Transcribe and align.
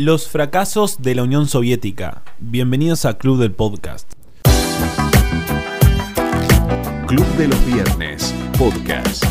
Los 0.00 0.28
fracasos 0.28 1.02
de 1.02 1.16
la 1.16 1.24
Unión 1.24 1.48
Soviética. 1.48 2.22
Bienvenidos 2.38 3.04
a 3.04 3.18
Club 3.18 3.40
del 3.40 3.50
Podcast. 3.50 4.08
Club 7.08 7.26
de 7.36 7.48
los 7.48 7.66
Viernes, 7.66 8.32
podcast. 8.56 9.24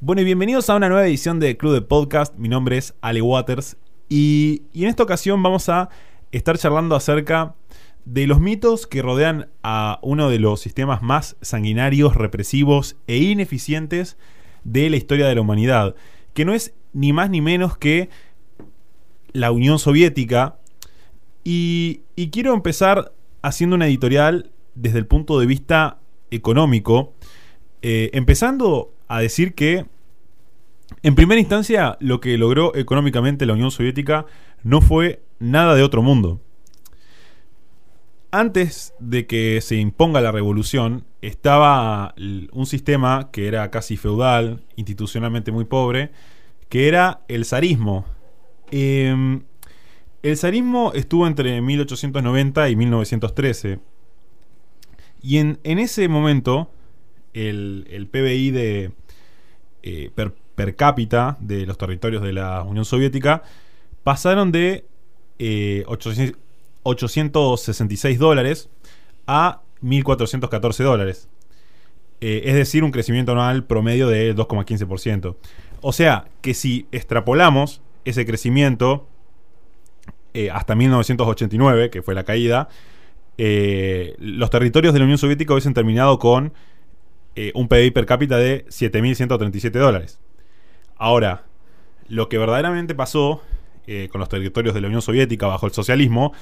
Bueno, 0.00 0.20
y 0.20 0.26
bienvenidos 0.26 0.68
a 0.68 0.76
una 0.76 0.90
nueva 0.90 1.06
edición 1.06 1.40
de 1.40 1.56
Club 1.56 1.72
del 1.72 1.86
Podcast. 1.86 2.36
Mi 2.36 2.50
nombre 2.50 2.76
es 2.76 2.92
Ale 3.00 3.22
Waters. 3.22 3.78
Y, 4.10 4.64
y 4.74 4.82
en 4.82 4.90
esta 4.90 5.02
ocasión 5.02 5.42
vamos 5.42 5.70
a 5.70 5.88
estar 6.30 6.58
charlando 6.58 6.94
acerca 6.94 7.54
de 8.04 8.26
los 8.26 8.38
mitos 8.38 8.86
que 8.86 9.00
rodean 9.00 9.48
a 9.62 9.98
uno 10.02 10.28
de 10.28 10.40
los 10.40 10.60
sistemas 10.60 11.00
más 11.00 11.38
sanguinarios, 11.40 12.16
represivos 12.16 12.96
e 13.06 13.16
ineficientes 13.16 14.18
de 14.62 14.90
la 14.90 14.98
historia 14.98 15.26
de 15.26 15.36
la 15.36 15.40
humanidad, 15.40 15.94
que 16.34 16.44
no 16.44 16.52
es 16.52 16.74
ni 16.98 17.12
más 17.12 17.30
ni 17.30 17.40
menos 17.40 17.78
que 17.78 18.10
la 19.32 19.52
Unión 19.52 19.78
Soviética. 19.78 20.56
Y, 21.44 22.00
quiero 22.32 22.52
empezar 22.54 23.12
haciendo 23.40 23.76
una 23.76 23.86
editorial 23.86 24.50
desde 24.74 24.98
el 24.98 25.06
punto 25.06 25.38
de 25.38 25.46
vista 25.46 26.00
económico, 26.32 27.14
eh, 27.82 28.10
empezando 28.14 28.92
a 29.06 29.20
decir 29.20 29.54
que, 29.54 29.86
en 31.04 31.14
primera 31.14 31.40
instancia, 31.40 31.96
lo 32.00 32.20
que 32.20 32.36
logró 32.36 32.74
económicamente 32.74 33.46
la 33.46 33.52
Unión 33.52 33.70
Soviética 33.70 34.26
no 34.64 34.80
fue 34.80 35.22
nada 35.38 35.76
de 35.76 35.84
otro 35.84 36.02
mundo. 36.02 36.40
Antes 38.32 38.92
de 38.98 39.26
que 39.28 39.60
se 39.60 39.76
imponga 39.76 40.20
la 40.20 40.32
revolución, 40.32 41.04
estaba 41.22 42.14
un 42.52 42.66
sistema 42.66 43.30
que 43.30 43.46
era 43.46 43.70
casi 43.70 43.96
feudal, 43.96 44.64
institucionalmente 44.74 45.52
muy 45.52 45.64
pobre, 45.64 46.10
que 46.68 46.88
era 46.88 47.20
el 47.28 47.44
zarismo. 47.44 48.04
Em, 48.70 49.42
el 50.22 50.36
zarismo 50.36 50.92
estuvo 50.94 51.26
entre 51.26 51.60
1890 51.60 52.68
y 52.68 52.76
1913. 52.76 53.80
Y 55.22 55.38
en, 55.38 55.58
ese 55.64 56.06
momento, 56.08 56.70
el, 57.32 58.08
PBI 58.10 58.50
de, 58.50 58.92
eh, 59.82 60.10
per, 60.14 60.34
cápita 60.76 61.38
de 61.40 61.66
los 61.66 61.78
territorios 61.78 62.22
de 62.22 62.32
la 62.32 62.62
Unión 62.62 62.84
Soviética 62.84 63.42
pasaron 64.02 64.52
de 64.52 64.84
866 65.38 68.16
eh, 68.16 68.18
dólares 68.18 68.68
a 69.26 69.62
1.414 69.82 70.84
dólares. 70.84 71.28
Eh, 72.20 72.42
es 72.46 72.54
decir, 72.54 72.82
un 72.82 72.90
crecimiento 72.90 73.30
anual 73.32 73.64
promedio 73.64 74.08
de 74.08 74.34
2,15%. 74.34 75.36
O 75.80 75.92
sea, 75.92 76.26
que 76.40 76.54
si 76.54 76.86
extrapolamos 76.92 77.80
ese 78.04 78.26
crecimiento 78.26 79.06
eh, 80.34 80.50
hasta 80.50 80.74
1989, 80.74 81.90
que 81.90 82.02
fue 82.02 82.14
la 82.14 82.24
caída, 82.24 82.68
eh, 83.38 84.14
los 84.18 84.50
territorios 84.50 84.92
de 84.92 85.00
la 85.00 85.04
Unión 85.04 85.18
Soviética 85.18 85.52
hubiesen 85.52 85.74
terminado 85.74 86.18
con 86.18 86.52
eh, 87.36 87.52
un 87.54 87.68
PIB 87.68 87.92
per 87.92 88.06
cápita 88.06 88.36
de 88.36 88.66
7.137 88.66 89.70
dólares. 89.72 90.20
Ahora, 90.96 91.44
lo 92.08 92.28
que 92.28 92.38
verdaderamente 92.38 92.94
pasó 92.94 93.42
con 94.12 94.20
los 94.20 94.28
territorios 94.28 94.74
de 94.74 94.82
la 94.82 94.88
Unión 94.88 95.00
Soviética 95.00 95.46
bajo 95.46 95.64
el 95.64 95.72
socialismo 95.72 96.34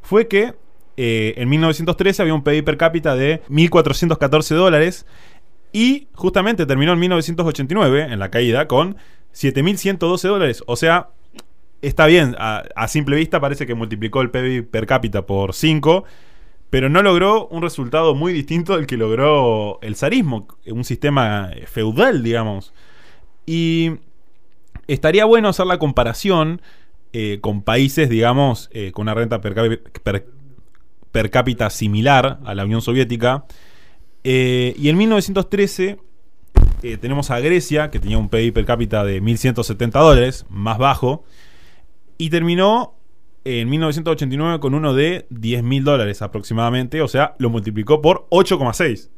fue 0.00 0.26
que 0.26 0.54
en 0.96 1.48
1913 1.50 2.22
había 2.22 2.32
un 2.32 2.42
PIB 2.42 2.64
per 2.64 2.78
cápita 2.78 3.14
de 3.14 3.42
1.414 3.50 4.54
dólares 4.54 5.04
y 5.74 6.06
justamente 6.14 6.66
terminó 6.66 6.92
en 6.92 7.00
1989, 7.00 8.06
en 8.08 8.20
la 8.20 8.30
caída, 8.30 8.68
con 8.68 8.96
7.112 9.34 10.28
dólares. 10.28 10.62
O 10.68 10.76
sea, 10.76 11.08
está 11.82 12.06
bien, 12.06 12.36
a, 12.38 12.62
simple 12.86 13.16
vista 13.16 13.40
parece 13.40 13.66
que 13.66 13.74
multiplicó 13.74 14.22
el 14.22 14.30
PIB 14.30 14.70
per 14.70 14.86
cápita 14.86 15.26
por 15.26 15.52
5, 15.52 16.04
pero 16.70 16.88
no 16.88 17.02
logró 17.02 17.48
un 17.48 17.60
resultado 17.60 18.14
muy 18.14 18.32
distinto 18.32 18.76
del 18.76 18.86
que 18.86 18.96
logró 18.96 19.80
el 19.82 19.96
zarismo, 19.96 20.46
un 20.64 20.84
sistema 20.84 21.50
feudal, 21.66 22.22
digamos. 22.22 22.72
Y 23.44 23.94
estaría 24.86 25.24
bueno 25.24 25.48
hacer 25.48 25.66
la 25.66 25.80
comparación 25.80 26.62
eh, 27.12 27.40
con 27.40 27.62
países, 27.62 28.08
digamos, 28.08 28.70
eh, 28.72 28.92
con 28.92 29.02
una 29.02 29.14
renta 29.14 29.40
per, 29.40 31.30
cápita 31.32 31.68
similar 31.68 32.38
a 32.44 32.54
la 32.54 32.64
Unión 32.64 32.80
Soviética. 32.80 33.44
Eh, 34.24 34.74
y 34.78 34.88
en 34.88 34.96
1913 34.96 35.98
tenemos 37.00 37.30
a 37.30 37.40
Grecia, 37.40 37.90
que 37.90 37.98
tenía 37.98 38.18
un 38.18 38.28
PIB 38.28 38.52
per 38.52 38.66
cápita 38.66 39.04
de 39.04 39.22
1.170 39.22 39.90
dólares, 39.92 40.44
más 40.50 40.76
bajo, 40.76 41.24
y 42.18 42.28
terminó 42.28 42.94
en 43.44 43.68
1989 43.68 44.58
con 44.58 44.74
uno 44.74 44.94
de 44.94 45.26
10 45.30 45.62
mil 45.62 45.84
dólares 45.84 46.22
aproximadamente, 46.22 47.02
o 47.02 47.08
sea, 47.08 47.34
lo 47.38 47.50
multiplicó 47.50 48.00
por 48.00 48.26
8,6. 48.30 49.10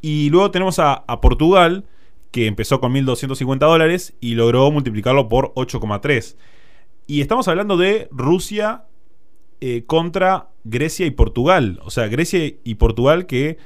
Y 0.00 0.30
luego 0.30 0.50
tenemos 0.50 0.78
a, 0.78 1.04
Portugal, 1.20 1.84
que 2.30 2.46
empezó 2.46 2.80
con 2.80 2.94
1.250 2.94 3.58
dólares 3.58 4.14
y 4.20 4.34
logró 4.34 4.70
multiplicarlo 4.70 5.28
por 5.28 5.52
8,3. 5.54 6.36
Y 7.06 7.20
estamos 7.20 7.48
hablando 7.48 7.76
de 7.76 8.08
Rusia 8.10 8.84
eh, 9.60 9.84
contra 9.86 10.48
Grecia 10.64 11.04
y 11.04 11.10
Portugal. 11.10 11.80
O 11.84 11.90
sea, 11.90 12.08
Grecia 12.08 12.40
y 12.64 12.74
Portugal 12.76 13.26
que 13.26 13.58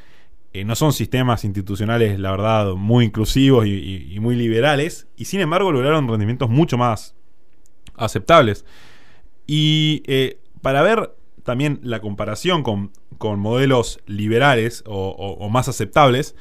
eh, 0.55 0.65
no 0.65 0.77
son 0.77 0.93
sistemas 0.93 1.45
institucionales, 1.45 2.21
la 2.21 2.31
verdad, 2.31 2.75
muy 2.75 3.07
inclusivos 3.07 3.67
y 3.67 4.17
muy 4.21 4.37
liberales. 4.37 5.09
Y 5.17 5.25
sin 5.25 5.41
embargo 5.41 5.73
lograron 5.73 6.07
rendimientos 6.07 6.49
mucho 6.49 6.79
más 6.79 7.17
aceptables. 7.97 8.65
Y 9.49 10.05
eh, 10.07 10.39
para 10.63 10.83
ver 10.83 11.13
también 11.43 11.81
la 11.83 12.01
comparación 12.01 12.63
con, 12.63 12.93
modelos 13.19 13.99
liberales 14.07 14.85
o, 14.87 15.49
más 15.51 15.69
aceptables, 15.69 16.37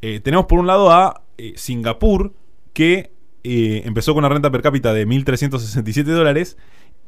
eh, 0.00 0.20
tenemos 0.20 0.46
por 0.46 0.58
un 0.58 0.66
lado 0.66 0.90
a 0.90 1.24
Singapur, 1.56 2.32
que 2.72 3.12
empezó 3.42 4.14
con 4.14 4.24
una 4.24 4.32
renta 4.32 4.50
per 4.50 4.62
cápita 4.62 4.94
de 4.94 5.06
1.367 5.06 6.04
dólares 6.04 6.56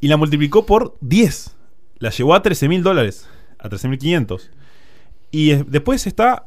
y 0.00 0.08
la 0.08 0.19
multiplicó 0.19 0.66
por 0.66 0.98
10. 1.00 1.56
La 1.98 2.10
llevó 2.10 2.34
a 2.34 2.42
13.000 2.42 2.82
dólares, 2.82 3.26
a 3.58 3.70
13.500. 3.70 4.50
Y 5.32 5.54
después 5.65 6.06
está 6.06 6.47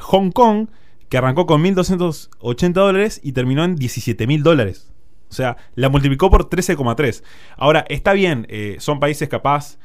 Hong 0.00 0.30
Kong, 0.30 0.68
que 1.10 1.18
arrancó 1.18 1.44
con 1.44 1.62
1.280 1.62 2.72
dólares 2.72 3.20
y 3.22 3.32
terminó 3.32 3.64
en 3.64 3.76
17.000 3.76 4.42
dólares. 4.42 4.90
O 5.30 5.34
sea, 5.34 5.56
la 5.74 5.88
multiplicó 5.88 6.28
por 6.28 6.48
13,3. 6.48 7.22
Ahora, 7.56 7.84
está 7.88 8.12
bien, 8.12 8.46
eh, 8.48 8.76
son 8.80 8.98
países 8.98 9.28
capaz 9.28 9.78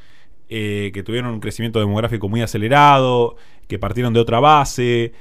eh, 0.50 0.92
que 0.94 1.04
tuvieron 1.04 1.34
un 1.34 1.40
crecimiento 1.40 1.80
demográfico 1.80 2.28
muy 2.30 2.42
acelerado, 2.42 3.36
que 3.68 3.78
partieron 3.78 4.14
de 4.14 4.20
otra 4.20 4.40
base. 4.40 5.14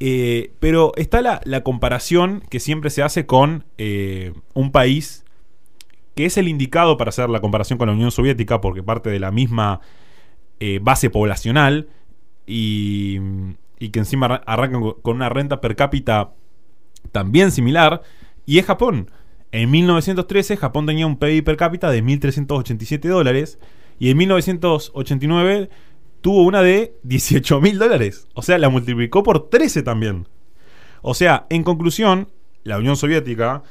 Eh, 0.00 0.52
pero 0.60 0.92
está 0.96 1.20
la, 1.22 1.62
comparación 1.64 2.42
que 2.50 2.60
siempre 2.60 2.88
se 2.90 3.02
hace 3.02 3.26
con 3.26 3.64
un 4.54 4.70
país 4.70 5.24
que 6.14 6.24
es 6.24 6.36
el 6.36 6.48
indicado 6.48 6.96
para 6.96 7.10
hacer 7.10 7.28
la 7.30 7.40
comparación 7.40 7.78
con 7.78 7.88
la 7.88 7.94
Unión 7.94 8.10
Soviética, 8.10 8.60
porque 8.60 8.82
parte 8.82 9.10
de 9.10 9.18
la 9.18 9.30
misma 9.30 9.80
base 10.80 11.10
poblacional 11.10 11.88
y, 12.48 13.20
que 13.92 13.98
encima 13.98 14.26
arrancan 14.46 14.94
con 15.02 15.16
una 15.16 15.28
renta 15.28 15.60
per 15.60 15.76
cápita 15.76 16.32
también 17.12 17.52
similar, 17.52 18.02
y 18.46 18.58
es 18.58 18.66
Japón. 18.66 19.10
En 19.52 19.70
1913 19.70 20.56
Japón 20.56 20.86
tenía 20.86 21.06
un 21.06 21.18
PIB 21.18 21.44
per 21.44 21.56
cápita 21.56 21.90
de 21.90 22.02
1.387 22.02 23.08
dólares 23.08 23.58
y 23.98 24.10
en 24.10 24.16
1989 24.18 25.70
tuvo 26.20 26.42
una 26.42 26.62
de 26.62 26.94
18.000 27.04 27.78
dólares. 27.78 28.28
O 28.34 28.42
sea, 28.42 28.58
la 28.58 28.68
multiplicó 28.68 29.22
por 29.22 29.48
13 29.48 29.82
también. 29.82 30.28
O 31.02 31.14
sea, 31.14 31.46
en 31.48 31.62
conclusión, 31.62 32.28
la 32.64 32.78
Unión 32.78 32.96
Soviética, 32.96 33.62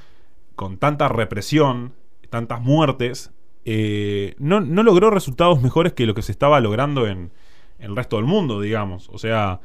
con 0.55 0.77
tanta 0.77 1.07
represión, 1.09 1.93
tantas 2.29 2.61
muertes, 2.61 3.31
eh, 3.65 4.35
no, 4.39 4.61
no, 4.61 4.81
logró 4.81 5.11
resultados 5.11 5.61
mejores 5.61 5.93
que 5.93 6.05
lo 6.05 6.13
que 6.13 6.21
se 6.21 6.31
estaba 6.31 6.59
logrando 6.59 7.05
en 7.05 7.31
el 7.79 7.95
resto 7.95 8.17
del 8.17 8.25
mundo, 8.25 8.61
digamos. 8.61 9.09
O 9.11 9.17
sea, 9.17 9.61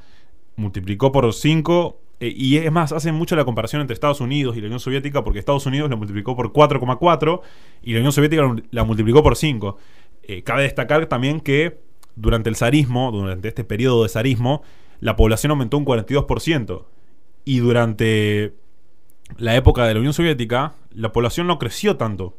multiplicó 0.57 1.13
por 1.13 1.33
5 1.33 1.99
eh, 2.21 2.33
y 2.37 2.57
es 2.57 2.71
más, 2.71 2.93
hacen 2.93 3.15
mucho 3.15 3.35
la 3.35 3.45
comparación 3.45 3.81
entre 3.81 3.95
Estados 3.95 4.21
Unidos 4.21 4.57
y 4.57 4.61
la 4.61 4.67
Unión 4.67 4.81
Soviética 4.81 5.25
porque 5.25 5.39
Estados 5.39 5.67
Unidos 5.67 5.91
la 5.91 5.97
multiplicó 5.97 6.37
por 6.37 6.53
4,4 6.53 7.41
y 7.83 7.93
la 7.95 7.99
Unión 7.99 8.13
Soviética 8.13 8.55
la 8.71 8.85
multiplicó 8.85 9.23
por 9.23 9.37
5. 9.37 9.77
Eh, 10.23 10.43
cabe 10.43 10.63
destacar 10.63 11.07
también 11.07 11.41
que 11.41 11.81
durante 12.15 12.49
el 12.49 12.57
zarismo, 12.57 13.11
durante 13.11 13.49
este 13.49 13.65
periodo 13.65 14.05
de 14.05 14.09
zarismo, 14.09 14.63
la 15.01 15.17
población 15.17 15.51
aumentó 15.51 15.79
un 15.79 15.85
42%. 15.85 16.85
Y 17.45 17.59
durante 17.59 18.55
la 19.37 19.57
época 19.57 19.85
de 19.85 19.95
la 19.95 20.01
Unión 20.01 20.13
Soviética, 20.15 20.75
la 20.93 21.13
población 21.13 21.49
no 21.49 21.59
creció 21.59 21.97
tanto. 21.97 22.39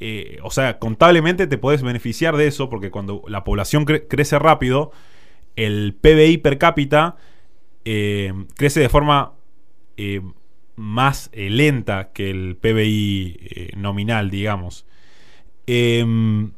Eh, 0.00 0.38
o 0.42 0.50
sea, 0.50 0.78
contablemente 0.78 1.46
te 1.46 1.58
puedes 1.58 1.82
beneficiar 1.82 2.36
de 2.36 2.46
eso 2.46 2.68
porque 2.68 2.90
cuando 2.90 3.22
la 3.26 3.44
población 3.44 3.84
crece 3.84 4.38
rápido, 4.38 4.92
el 5.56 5.94
PBI 5.94 6.38
per 6.38 6.58
cápita 6.58 7.16
eh, 7.84 8.32
crece 8.56 8.80
de 8.80 8.88
forma 8.88 9.32
eh, 9.96 10.20
más 10.76 11.30
lenta 11.34 12.12
que 12.12 12.30
el 12.30 12.56
PBI 12.56 13.72
nominal, 13.76 14.30
digamos. 14.30 14.86
Em, 15.66 16.52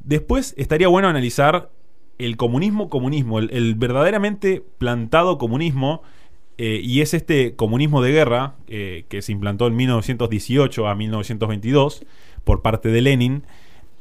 después 0.00 0.54
estaría 0.56 0.88
bueno 0.88 1.08
analizar 1.08 1.70
el 2.18 2.36
comunismo 2.36 2.90
comunismo, 2.90 3.38
el, 3.38 3.74
verdaderamente 3.76 4.64
plantado 4.78 5.38
comunismo, 5.38 6.02
y 6.58 7.02
es 7.02 7.12
este 7.12 7.54
comunismo 7.54 8.00
de 8.00 8.12
guerra 8.12 8.54
que 8.66 9.20
se 9.20 9.30
implantó 9.30 9.66
en 9.66 9.76
1918 9.76 10.88
a 10.88 10.94
1922 10.94 12.06
por 12.46 12.62
parte 12.62 12.90
de 12.90 13.02
Lenin, 13.02 13.42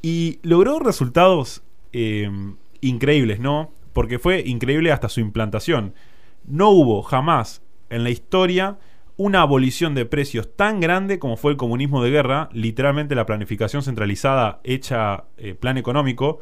y 0.04 0.38
logró 0.44 0.78
resultados 0.80 1.64
em, 1.94 2.58
increíbles, 2.80 3.40
¿no? 3.40 3.72
Porque 3.92 4.20
fue 4.20 4.44
increíble 4.46 4.92
hasta 4.92 5.10
su 5.10 5.20
implantación. 5.20 5.96
No 6.46 6.70
hubo 6.70 7.02
jamás 7.02 7.64
en 7.90 8.04
la 8.04 8.12
historia 8.12 8.78
una 9.18 9.42
abolición 9.42 9.96
de 9.96 10.06
precios 10.06 10.56
tan 10.56 10.80
grande 10.80 11.18
como 11.18 11.38
fue 11.38 11.54
el 11.54 11.58
comunismo 11.58 12.04
de 12.04 12.12
guerra, 12.12 12.50
literalmente 12.54 13.16
la 13.16 13.26
planificación 13.26 13.82
centralizada 13.82 14.60
hecha 14.64 15.24
eh, 15.38 15.56
plan 15.56 15.80
económico. 15.80 16.40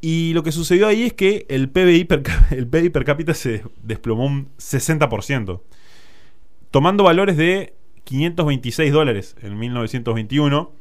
Y 0.00 0.32
lo 0.32 0.44
que 0.44 0.52
sucedió 0.52 0.86
ahí 0.86 1.04
es 1.04 1.12
que 1.14 1.44
el 1.48 1.68
PBI, 1.70 2.04
per, 2.04 2.22
el 2.52 2.68
PBI 2.68 2.90
per 2.90 3.04
cápita 3.04 3.34
se 3.34 3.64
desplomó 3.82 4.26
un 4.26 4.50
60%, 4.58 5.60
tomando 6.70 7.02
valores 7.02 7.36
de 7.36 7.74
526 8.04 8.92
dólares 8.92 9.34
en 9.42 9.58
1921, 9.58 10.72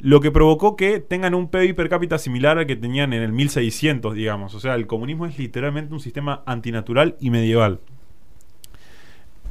lo 0.00 0.20
que 0.20 0.30
provocó 0.30 0.76
que 0.76 1.00
tengan 1.00 1.34
un 1.34 1.48
PBI 1.48 1.74
per 1.74 1.88
cápita 1.88 2.18
similar 2.18 2.58
al 2.58 2.66
que 2.66 2.76
tenían 2.76 3.12
en 3.12 3.22
el 3.22 3.32
1600, 3.32 4.14
digamos. 4.14 4.54
O 4.54 4.60
sea, 4.60 4.74
el 4.74 4.86
comunismo 4.86 5.26
es 5.26 5.38
literalmente 5.38 5.92
un 5.92 6.00
sistema 6.00 6.42
antinatural 6.46 7.16
y 7.20 7.30
medieval. 7.30 7.80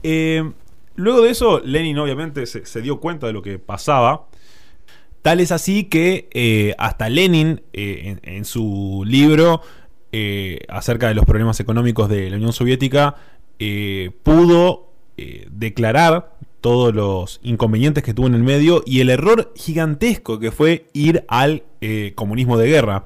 Eh, 0.02 0.52
luego 0.96 1.22
de 1.22 1.30
eso, 1.30 1.62
Lenin 1.64 1.98
obviamente 2.00 2.46
se, 2.46 2.82
dio 2.82 3.00
cuenta 3.00 3.28
de 3.28 3.34
lo 3.34 3.42
que 3.42 3.60
pasaba. 3.60 4.28
Tal 5.22 5.40
es 5.40 5.52
así 5.52 5.84
que 5.84 6.30
eh, 6.32 6.74
hasta 6.78 7.10
Lenin, 7.10 7.62
eh, 7.74 8.18
en, 8.24 8.46
su 8.46 9.04
libro 9.06 9.62
acerca 10.70 11.08
de 11.08 11.14
los 11.14 11.26
problemas 11.26 11.60
económicos 11.60 12.10
de 12.10 12.32
la 12.32 12.38
Unión 12.38 12.54
Soviética, 12.54 13.16
pudo 14.24 14.94
declarar 15.52 16.32
todos 16.62 16.94
los 16.94 17.40
inconvenientes 17.44 18.04
que 18.04 18.14
tuvo 18.14 18.28
en 18.28 18.36
el 18.36 18.44
medio 18.44 18.84
y 18.86 19.00
el 19.00 19.10
error 19.10 19.52
gigantesco 19.56 20.40
que 20.40 20.52
fue 20.52 20.88
ir 20.94 21.26
al 21.28 21.64
comunismo 22.16 22.58
de 22.58 22.68
guerra. 22.68 23.06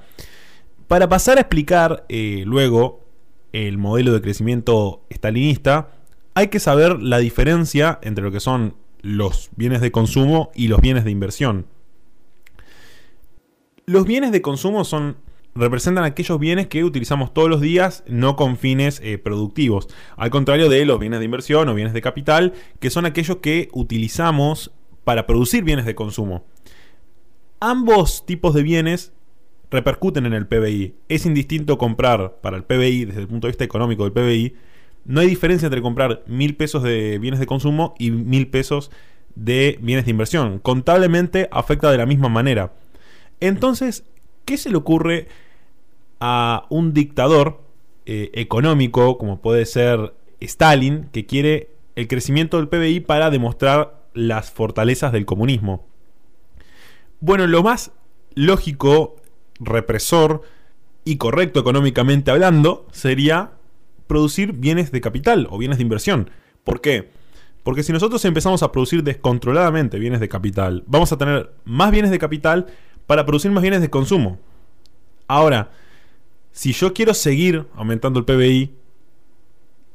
Para 0.87 1.09
pasar 1.09 1.37
a 1.37 1.41
explicar 1.41 2.05
luego 2.09 3.01
el 3.51 3.77
modelo 3.77 4.13
de 4.13 4.21
crecimiento 4.21 5.03
stalinista, 5.11 5.91
hay 6.33 6.47
que 6.47 6.59
saber 6.59 7.01
la 7.01 7.19
diferencia 7.19 7.99
entre 8.01 8.23
lo 8.23 8.31
que 8.31 8.39
son 8.39 8.75
los 9.01 9.49
bienes 9.55 9.81
de 9.81 9.91
consumo 9.91 10.51
y 10.55 10.67
los 10.67 10.81
bienes 10.81 11.03
de 11.03 11.11
inversión. 11.11 11.67
Los 13.85 14.05
bienes 14.05 14.31
de 14.31 14.41
consumo 14.41 14.85
son 14.85 15.17
representan 15.55 16.03
aquellos 16.03 16.39
bienes 16.39 16.67
que 16.67 16.83
utilizamos 16.83 17.33
todos 17.33 17.49
los 17.49 17.61
días, 17.61 18.03
no 18.07 18.35
con 18.35 18.57
fines 18.57 18.99
eh, 19.03 19.17
productivos. 19.17 19.87
Al 20.17 20.29
contrario 20.29 20.69
de 20.69 20.85
los 20.85 20.99
bienes 20.99 21.19
de 21.19 21.25
inversión 21.25 21.69
o 21.69 21.75
bienes 21.75 21.93
de 21.93 22.01
capital, 22.01 22.53
que 22.79 22.89
son 22.89 23.05
aquellos 23.05 23.37
que 23.37 23.69
utilizamos 23.73 24.71
para 25.03 25.25
producir 25.25 25.63
bienes 25.63 25.85
de 25.85 25.95
consumo. 25.95 26.45
Ambos 27.59 28.25
tipos 28.25 28.53
de 28.53 28.63
bienes 28.63 29.13
repercuten 29.69 30.25
en 30.25 30.33
el 30.33 30.47
PBI. 30.47 30.95
Es 31.09 31.25
indistinto 31.25 31.77
comprar 31.77 32.37
para 32.41 32.57
el 32.57 32.63
PBI, 32.63 33.05
desde 33.05 33.21
el 33.21 33.27
punto 33.27 33.47
de 33.47 33.51
vista 33.51 33.63
económico 33.63 34.03
del 34.03 34.13
PBI, 34.13 34.55
no 35.05 35.19
hay 35.19 35.27
diferencia 35.27 35.65
entre 35.65 35.81
comprar 35.81 36.23
mil 36.27 36.55
pesos 36.55 36.83
de 36.83 37.19
bienes 37.19 37.39
de 37.39 37.45
consumo 37.45 37.93
y 37.99 38.11
mil 38.11 38.47
pesos 38.47 38.91
de 39.35 39.77
bienes 39.81 40.05
de 40.05 40.11
inversión. 40.11 40.59
Contablemente 40.59 41.49
afecta 41.51 41.91
de 41.91 41.97
la 41.97 42.05
misma 42.05 42.29
manera. 42.29 42.73
Entonces, 43.39 44.05
¿qué 44.45 44.57
se 44.57 44.69
le 44.69 44.77
ocurre 44.77 45.27
a 46.25 46.67
un 46.69 46.93
dictador 46.93 47.59
eh, 48.05 48.31
económico 48.33 49.17
como 49.17 49.41
puede 49.41 49.65
ser 49.65 50.13
Stalin, 50.39 51.09
que 51.11 51.25
quiere 51.25 51.71
el 51.97 52.07
crecimiento 52.07 52.55
del 52.55 52.69
PBI 52.69 53.01
para 53.01 53.29
demostrar 53.29 54.05
las 54.13 54.49
fortalezas 54.49 55.11
del 55.11 55.25
comunismo? 55.25 55.85
Bueno, 57.19 57.45
lo 57.45 57.61
más 57.61 57.91
lógico, 58.35 59.17
represor 59.59 60.43
y 61.03 61.17
correcto 61.17 61.59
económicamente 61.59 62.31
hablando 62.31 62.87
sería 62.93 63.51
producir 64.07 64.53
bienes 64.53 64.93
de 64.93 65.01
capital 65.01 65.47
o 65.49 65.57
bienes 65.57 65.77
de 65.77 65.83
inversión. 65.83 66.29
¿Por 66.63 66.79
qué? 66.79 67.11
Porque 67.63 67.83
si 67.83 67.91
nosotros 67.91 68.23
empezamos 68.23 68.63
a 68.63 68.71
producir 68.71 69.03
descontroladamente 69.03 69.99
bienes 69.99 70.21
de 70.21 70.29
capital, 70.29 70.85
vamos 70.87 71.11
a 71.11 71.17
tener 71.17 71.51
más 71.65 71.91
bienes 71.91 72.11
de 72.11 72.19
capital 72.19 72.67
para 73.07 73.25
producir 73.25 73.51
más 73.51 73.61
bienes 73.61 73.81
de 73.81 73.89
consumo. 73.89 74.39
Ahora, 75.27 75.71
si 76.53 76.71
yo 76.71 76.93
quiero 76.93 77.13
seguir 77.13 77.67
aumentando 77.75 78.19
el 78.19 78.25
PBI, 78.25 78.71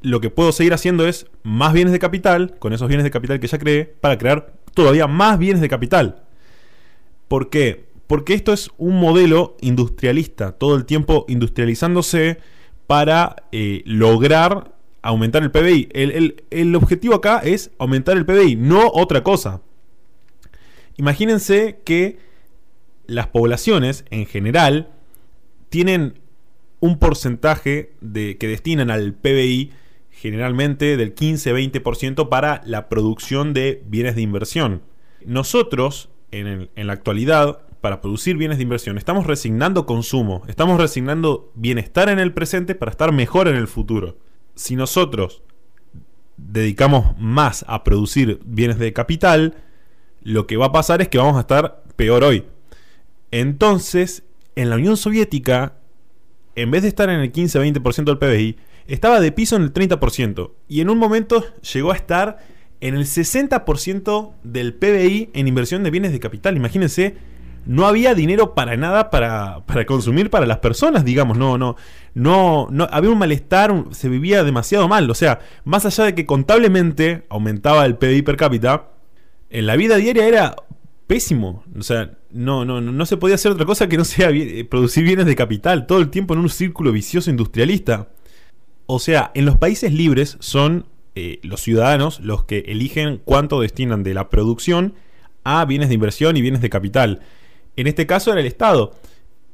lo 0.01 0.21
que 0.21 0.29
puedo 0.29 0.51
seguir 0.51 0.73
haciendo 0.73 1.07
es 1.07 1.25
más 1.41 1.73
bienes 1.73 1.91
de 1.91 1.99
capital, 1.99 2.57
con 2.59 2.73
esos 2.73 2.87
bienes 2.87 3.03
de 3.03 3.11
capital 3.11 3.39
que 3.39 3.47
ya 3.47 3.57
creé, 3.57 3.85
para 3.85 4.17
crear 4.17 4.53
todavía 4.73 5.07
más 5.07 5.39
bienes 5.39 5.61
de 5.61 5.69
capital. 5.69 6.23
¿Por 7.27 7.49
qué? 7.49 7.87
Porque 8.07 8.33
esto 8.33 8.53
es 8.53 8.69
un 8.77 8.99
modelo 8.99 9.57
industrialista, 9.61 10.51
todo 10.51 10.75
el 10.75 10.85
tiempo 10.85 11.25
industrializándose, 11.27 12.39
para 12.87 13.35
eh, 13.51 13.83
lograr 13.85 14.73
aumentar 15.01 15.43
el 15.43 15.51
PBI. 15.51 15.89
El, 15.93 16.75
objetivo 16.75 17.15
acá 17.15 17.39
es 17.39 17.71
aumentar 17.77 18.17
el 18.17 18.25
PBI, 18.25 18.55
no 18.55 18.89
otra 18.91 19.23
cosa. 19.23 19.61
Imagínense 20.97 21.79
que 21.85 22.17
las 23.05 23.27
poblaciones 23.27 24.05
en 24.09 24.25
general 24.25 24.89
tienen 25.69 26.19
un 26.79 26.97
porcentaje 26.99 27.93
de, 28.01 28.37
que 28.37 28.47
destinan 28.47 28.89
al 28.89 29.13
PBI 29.13 29.71
generalmente 30.11 30.97
del 30.97 31.15
15-20% 31.15 32.29
para 32.29 32.61
la 32.65 32.89
producción 32.89 33.53
de 33.53 33.83
bienes 33.85 34.15
de 34.15 34.21
inversión. 34.21 34.81
Nosotros, 35.25 36.09
en, 36.31 36.69
en 36.75 36.87
la 36.87 36.93
actualidad, 36.93 37.61
para 37.81 38.01
producir 38.01 38.37
bienes 38.37 38.57
de 38.57 38.63
inversión. 38.63 38.97
Estamos 38.97 39.25
resignando 39.25 39.85
consumo, 39.85 40.43
estamos 40.47 40.79
resignando 40.79 41.51
bienestar 41.55 42.09
en 42.09 42.19
el 42.19 42.33
presente 42.33 42.75
para 42.75 42.91
estar 42.91 43.11
mejor 43.11 43.47
en 43.47 43.55
el 43.55 43.67
futuro. 43.67 44.17
Si 44.55 44.75
nosotros 44.75 45.41
dedicamos 46.35 47.17
más 47.17 47.63
a 47.67 47.83
producir 47.83 48.39
bienes 48.45 48.79
de 48.79 48.93
capital, 48.93 49.55
lo 50.21 50.47
que 50.47 50.57
va 50.57 50.67
a 50.67 50.71
pasar 50.71 51.01
es 51.01 51.07
que 51.07 51.17
vamos 51.17 51.37
a 51.37 51.41
estar 51.41 51.83
peor 51.95 52.23
hoy. 52.23 52.45
Entonces, 53.31 54.23
en 54.55 54.69
la 54.69 54.75
Unión 54.75 54.97
Soviética, 54.97 55.78
en 56.55 56.71
vez 56.71 56.83
de 56.83 56.89
estar 56.89 57.09
en 57.09 57.19
el 57.19 57.31
15-20% 57.31 58.03
del 58.03 58.17
PBI, 58.17 58.57
estaba 58.87 59.19
de 59.19 59.31
piso 59.31 59.55
en 59.55 59.63
el 59.63 59.73
30%. 59.73 60.51
Y 60.67 60.81
en 60.81 60.89
un 60.89 60.97
momento 60.97 61.45
llegó 61.73 61.91
a 61.91 61.95
estar 61.95 62.39
en 62.81 62.95
el 62.95 63.05
60% 63.05 64.33
del 64.43 64.73
PBI 64.73 65.29
en 65.33 65.47
inversión 65.47 65.83
de 65.83 65.91
bienes 65.91 66.11
de 66.11 66.19
capital. 66.19 66.55
Imagínense 66.55 67.15
no 67.65 67.85
había 67.85 68.15
dinero 68.15 68.55
para 68.55 68.77
nada 68.77 69.09
para, 69.09 69.63
consumir 69.85 70.29
para 70.29 70.45
las 70.45 70.57
personas, 70.57 71.05
digamos, 71.05 71.37
no, 71.37 71.57
no, 71.57 71.75
no, 72.13 72.67
no, 72.71 72.87
había 72.91 73.11
un 73.11 73.19
malestar, 73.19 73.85
se 73.91 74.09
vivía 74.09 74.43
demasiado 74.43 74.87
mal, 74.87 75.09
o 75.09 75.13
sea, 75.13 75.39
más 75.65 75.85
allá 75.85 76.05
de 76.05 76.15
que 76.15 76.25
contablemente 76.25 77.25
aumentaba 77.29 77.85
el 77.85 77.97
PIB 77.97 78.23
per 78.23 78.37
cápita, 78.37 78.89
en 79.49 79.67
la 79.67 79.75
vida 79.75 79.97
diaria 79.97 80.27
era 80.27 80.55
pésimo, 81.07 81.63
o 81.77 81.83
sea, 81.83 82.17
no, 82.31 82.65
no, 82.65 82.81
no 82.81 83.05
se 83.05 83.17
podía 83.17 83.35
hacer 83.35 83.51
otra 83.51 83.65
cosa 83.65 83.89
que 83.89 83.97
no 83.97 84.05
sea 84.05 84.29
eh, 84.29 84.65
producir 84.65 85.03
bienes 85.03 85.25
de 85.25 85.35
capital, 85.35 85.87
todo 85.87 85.99
el 85.99 86.09
tiempo 86.09 86.33
en 86.33 86.41
un 86.41 86.49
círculo 86.49 86.91
vicioso 86.91 87.29
industrialista. 87.29 88.09
O 88.85 88.99
sea, 88.99 89.31
en 89.35 89.45
los 89.45 89.57
países 89.57 89.93
libres 89.93 90.37
son 90.39 90.85
eh, 91.15 91.39
los 91.43 91.61
ciudadanos 91.61 92.19
los 92.21 92.43
que 92.45 92.59
eligen 92.67 93.21
cuánto 93.23 93.61
destinan 93.61 94.03
de 94.03 94.13
la 94.13 94.29
producción 94.29 94.93
a 95.43 95.65
bienes 95.65 95.89
de 95.89 95.95
inversión 95.95 96.37
y 96.37 96.41
bienes 96.41 96.61
de 96.61 96.69
capital. 96.69 97.21
En 97.75 97.87
este 97.87 98.05
caso 98.05 98.31
era 98.31 98.41
el 98.41 98.47
Estado. 98.47 98.95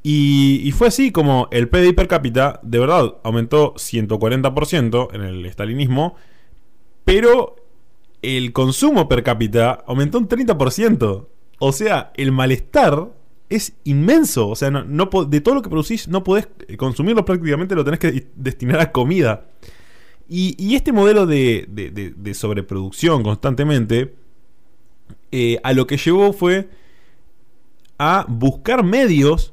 Y, 0.02 0.70
fue 0.70 0.86
así 0.86 1.10
como 1.10 1.48
el 1.50 1.68
PDI 1.68 1.92
per 1.92 2.06
cápita 2.06 2.60
de 2.62 2.78
verdad 2.78 3.16
aumentó 3.24 3.74
140% 3.74 5.08
en 5.12 5.22
el 5.22 5.44
estalinismo, 5.46 6.14
pero 7.04 7.56
el 8.22 8.52
consumo 8.52 9.08
per 9.08 9.24
cápita 9.24 9.72
aumentó 9.84 10.18
un 10.18 10.28
30%. 10.28 11.26
O 11.58 11.72
sea, 11.72 12.12
el 12.16 12.32
malestar 12.32 13.08
es 13.48 13.74
inmenso. 13.84 14.48
O 14.48 14.56
sea, 14.56 14.70
de 14.70 15.40
todo 15.40 15.54
lo 15.54 15.62
que 15.62 15.70
producís 15.70 16.08
no 16.08 16.24
podés 16.24 16.48
consumirlo 16.76 17.24
prácticamente, 17.24 17.74
lo 17.74 17.84
tenés 17.84 18.00
que 18.00 18.28
destinar 18.34 18.80
a 18.80 18.92
comida. 18.92 19.46
Y, 20.28 20.74
este 20.74 20.92
modelo 20.92 21.26
de, 21.26 22.32
sobreproducción 22.34 23.22
constantemente, 23.22 24.14
eh, 25.30 25.58
a 25.62 25.72
lo 25.72 25.86
que 25.86 25.96
llevó 25.96 26.32
fue 26.32 26.68
a 27.98 28.26
buscar 28.28 28.82
medios 28.84 29.52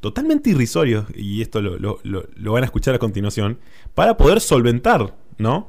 totalmente 0.00 0.50
irrisorios, 0.50 1.06
y 1.14 1.42
esto 1.42 1.60
lo, 1.60 2.00
van 2.52 2.62
a 2.62 2.66
escuchar 2.66 2.94
a 2.94 2.98
continuación, 2.98 3.58
para 3.94 4.16
poder 4.16 4.40
solventar, 4.40 5.14
¿no? 5.38 5.68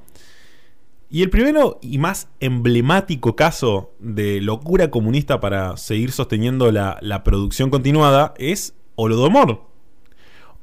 Y 1.09 1.23
el 1.23 1.29
primero 1.29 1.79
y 1.81 1.99
más 1.99 2.29
emblemático 2.41 3.35
caso 3.35 3.93
de 3.99 4.41
locura 4.41 4.91
comunista 4.91 5.39
para 5.39 5.77
seguir 5.77 6.11
sosteniendo 6.11 6.71
la, 6.71 7.23
producción 7.23 7.69
continuada 7.69 8.33
es 8.37 8.75
Holodomor. 8.95 9.61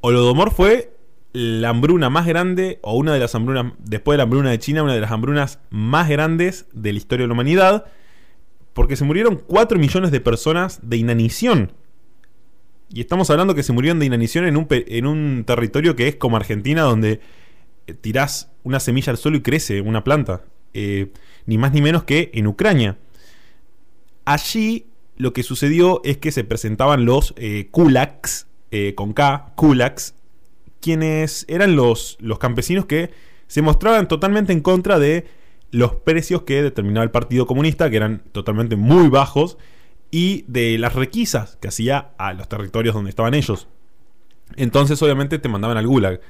Holodomor 0.03 0.51
fue 0.51 0.95
la 1.33 1.71
hambruna 1.71 2.11
más 2.11 2.27
grande, 2.27 2.79
o 2.83 2.95
una 2.95 3.15
de 3.15 3.21
las 3.21 3.35
hambrunas, 3.35 3.73
después 3.79 4.15
de 4.15 4.19
la 4.19 4.25
hambruna 4.25 4.51
de 4.51 4.59
China, 4.59 4.83
una 4.83 4.95
de 4.95 5.01
las 5.01 5.11
hambrunas 5.11 5.61
más 5.71 6.09
grandes 6.11 6.67
de 6.75 6.93
la 6.93 6.99
historia 6.99 7.25
de 7.25 7.29
la 7.29 7.35
humanidad, 7.35 7.87
porque 8.75 8.97
se 8.97 9.05
murieron 9.05 9.37
4 9.47 9.79
millones 9.79 10.11
de 10.11 10.21
personas 10.21 10.79
de 10.83 10.99
inanición. 10.99 11.73
Y 12.91 13.01
estamos 13.01 13.31
hablando 13.31 13.55
que 13.55 13.63
se 13.63 13.73
murieron 13.73 13.99
de 13.99 14.07
inanición 14.07 14.45
en 14.45 14.59
un, 14.59 14.67
en 14.71 15.07
un 15.07 15.45
territorio 15.47 15.97
que 15.97 16.07
es 16.07 16.17
como 16.17 16.37
Argentina, 16.37 16.83
donde 16.83 17.21
tirás 18.01 18.51
una 18.63 18.81
semilla 18.81 19.11
al 19.11 19.19
suelo 19.19 19.37
y 19.37 19.43
crece 19.43 19.81
una 19.81 20.05
planta. 20.05 20.43
Eh, 20.73 21.13
ni 21.47 21.59
más 21.59 21.73
ni 21.73 21.81
menos 21.81 22.05
que 22.05 22.31
en 22.35 22.47
Ucrania. 22.47 22.99
Allí 24.25 24.87
lo 25.17 25.33
que 25.33 25.43
sucedió 25.43 26.01
es 26.05 26.19
que 26.19 26.33
se 26.33 26.45
presentaban 26.45 27.05
los 27.05 27.35
eh, 27.37 27.69
kulaks, 27.71 28.49
eh, 28.71 28.95
con 28.95 29.13
K, 29.13 29.53
kulaks, 29.55 30.15
quienes 30.81 31.45
eran 31.49 31.77
los, 31.77 32.17
los 32.21 32.39
campesinos 32.39 32.87
que 32.87 33.11
se 33.47 33.63
mostraban 33.63 34.09
totalmente 34.09 34.53
en 34.53 34.61
contra 34.61 34.99
de 34.99 35.27
los 35.71 35.95
precios 35.95 36.43
que 36.43 36.63
determinaba 36.63 37.05
el 37.05 37.11
Partido 37.11 37.47
Comunista, 37.47 37.91
que 37.91 37.97
eran 37.97 38.23
totalmente 38.33 38.77
muy 38.77 39.09
bajos, 39.09 39.59
y 40.11 40.45
de 40.47 40.79
las 40.79 40.95
requisas 40.95 41.57
que 41.61 41.69
hacía 41.69 42.13
a 42.19 42.33
los 42.33 42.49
territorios 42.49 42.95
donde 42.95 43.11
estaban 43.11 43.35
ellos. 43.35 43.69
Entonces 44.57 45.01
obviamente 45.03 45.39
te 45.39 45.49
mandaban 45.49 45.77
al 45.77 45.87
gulag. 45.87 46.21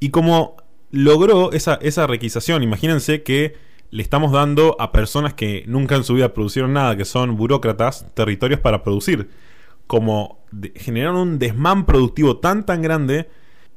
Y 0.00 0.10
como 0.10 0.56
logró 0.92 1.52
esa, 1.52 1.74
esa 1.82 2.06
requisación, 2.06 2.62
imagínense 2.62 3.22
que 3.22 3.56
le 3.90 4.02
estamos 4.02 4.30
dando 4.30 4.76
a 4.78 4.92
personas 4.92 5.34
que 5.34 5.64
nunca 5.66 5.96
en 5.96 6.04
su 6.04 6.14
vida 6.14 6.32
producieron 6.32 6.72
nada, 6.72 6.96
que 6.96 7.04
son 7.04 7.36
burócratas, 7.36 8.06
territorios 8.14 8.60
para 8.60 8.82
producir. 8.82 9.28
Como 9.86 10.44
generaron 10.76 11.16
un 11.16 11.38
desmán 11.38 11.84
productivo 11.84 12.38
tan 12.38 12.64
tan 12.64 12.80
grande, 12.80 13.28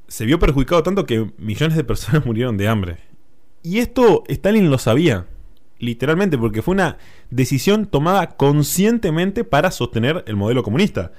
se 0.07 0.25
vio 0.25 0.39
perjudicado 0.39 0.83
tanto 0.83 1.05
que 1.05 1.31
millones 1.37 1.75
de 1.75 1.83
personas 1.83 2.25
murieron 2.25 2.57
de 2.57 2.67
hambre. 2.67 2.97
Y 3.63 3.79
esto 3.79 4.23
Stalin 4.27 4.69
lo 4.69 4.77
sabía, 4.77 5.25
literalmente, 5.79 6.37
porque 6.37 6.61
fue 6.61 6.73
una 6.73 6.97
decisión 7.29 7.85
tomada 7.87 8.37
conscientemente 8.37 9.43
para 9.43 9.71
sostener 9.71 10.23
el 10.27 10.35
modelo 10.35 10.63
comunista. 10.63 11.11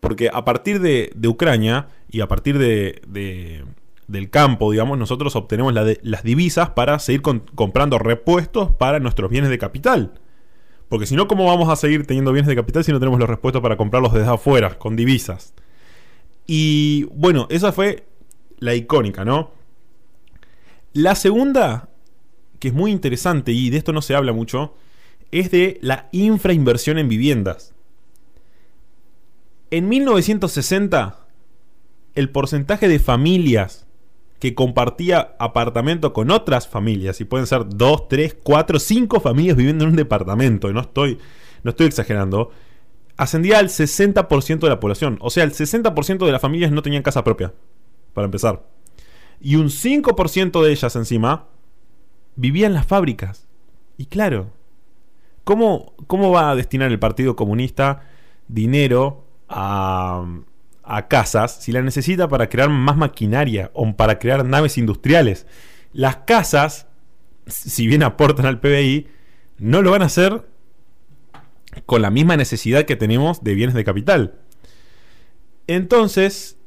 Porque 0.00 0.28
a 0.32 0.44
partir 0.44 0.80
de, 0.80 1.12
de 1.14 1.28
Ucrania 1.28 1.88
y 2.10 2.20
a 2.20 2.28
partir 2.28 2.58
de 2.58 3.62
del 4.08 4.30
campo, 4.30 4.70
digamos, 4.70 4.98
nosotros 4.98 5.36
obtenemos 5.36 5.72
las 5.74 6.22
divisas 6.22 6.70
para 6.70 6.98
seguir 6.98 7.22
comprando 7.22 7.98
repuestos 7.98 8.70
para 8.72 9.00
nuestros 9.00 9.30
bienes 9.30 9.50
de 9.50 9.58
capital. 9.58 10.20
Porque 10.88 11.06
si 11.06 11.16
no, 11.16 11.26
¿cómo 11.26 11.46
vamos 11.46 11.70
a 11.70 11.76
seguir 11.76 12.06
teniendo 12.06 12.32
bienes 12.32 12.48
de 12.48 12.56
capital 12.56 12.84
si 12.84 12.92
no 12.92 12.98
tenemos 12.98 13.18
los 13.18 13.28
repuestos 13.28 13.62
para 13.62 13.76
comprarlos 13.76 14.12
desde 14.12 14.30
afuera, 14.30 14.78
con 14.78 14.96
divisas? 14.96 15.54
Y 16.46 17.04
bueno, 17.14 17.46
esa 17.48 17.72
fue 17.72 18.04
la 18.58 18.74
icónica, 18.74 19.24
¿no? 19.24 19.52
La 20.92 21.14
segunda, 21.14 21.88
que 22.58 22.68
es 22.68 22.74
muy 22.74 22.90
interesante 22.90 23.52
y 23.52 23.70
de 23.70 23.78
esto 23.78 23.94
no 23.94 24.02
se 24.02 24.14
habla 24.14 24.32
mucho, 24.32 24.74
es 25.30 25.50
de 25.50 25.78
la 25.80 26.10
infrainversión 26.12 26.98
en 26.98 27.08
viviendas. 27.08 27.74
En 29.70 29.88
1960, 29.88 31.26
el 32.14 32.28
porcentaje 32.28 32.88
de 32.88 32.98
familias 32.98 33.86
que 34.42 34.56
compartía 34.56 35.36
apartamento 35.38 36.12
con 36.12 36.32
otras 36.32 36.66
familias, 36.66 37.20
y 37.20 37.24
pueden 37.24 37.46
ser 37.46 37.62
dos, 37.68 38.08
tres, 38.08 38.36
cuatro, 38.42 38.80
cinco 38.80 39.20
familias 39.20 39.56
viviendo 39.56 39.84
en 39.84 39.90
un 39.90 39.96
departamento, 39.96 40.68
y 40.68 40.72
no 40.72 40.80
estoy, 40.80 41.20
no 41.62 41.70
estoy 41.70 41.86
exagerando, 41.86 42.50
ascendía 43.16 43.60
al 43.60 43.68
60% 43.68 44.58
de 44.58 44.68
la 44.68 44.80
población. 44.80 45.16
O 45.20 45.30
sea, 45.30 45.44
el 45.44 45.52
60% 45.52 46.26
de 46.26 46.32
las 46.32 46.42
familias 46.42 46.72
no 46.72 46.82
tenían 46.82 47.04
casa 47.04 47.22
propia, 47.22 47.52
para 48.14 48.24
empezar. 48.24 48.66
Y 49.40 49.54
un 49.54 49.68
5% 49.68 50.60
de 50.60 50.72
ellas 50.72 50.96
encima 50.96 51.46
vivían 52.34 52.72
en 52.72 52.74
las 52.74 52.86
fábricas. 52.86 53.46
Y 53.96 54.06
claro, 54.06 54.48
¿cómo, 55.44 55.94
¿cómo 56.08 56.32
va 56.32 56.50
a 56.50 56.56
destinar 56.56 56.90
el 56.90 56.98
Partido 56.98 57.36
Comunista 57.36 58.08
dinero 58.48 59.24
a 59.48 60.26
a 60.82 61.08
casas 61.08 61.62
si 61.62 61.72
la 61.72 61.82
necesita 61.82 62.28
para 62.28 62.48
crear 62.48 62.68
más 62.68 62.96
maquinaria 62.96 63.70
o 63.74 63.94
para 63.94 64.18
crear 64.18 64.44
naves 64.44 64.78
industriales. 64.78 65.46
Las 65.92 66.16
casas, 66.18 66.86
si 67.46 67.86
bien 67.86 68.02
aportan 68.02 68.46
al 68.46 68.60
PBI, 68.60 69.08
no 69.58 69.82
lo 69.82 69.90
van 69.90 70.02
a 70.02 70.06
hacer 70.06 70.46
con 71.86 72.02
la 72.02 72.10
misma 72.10 72.36
necesidad 72.36 72.84
que 72.84 72.96
tenemos 72.96 73.42
de 73.42 73.54
bienes 73.54 73.74
de 73.74 73.84
capital. 73.84 74.34
Entonces, 75.66 76.58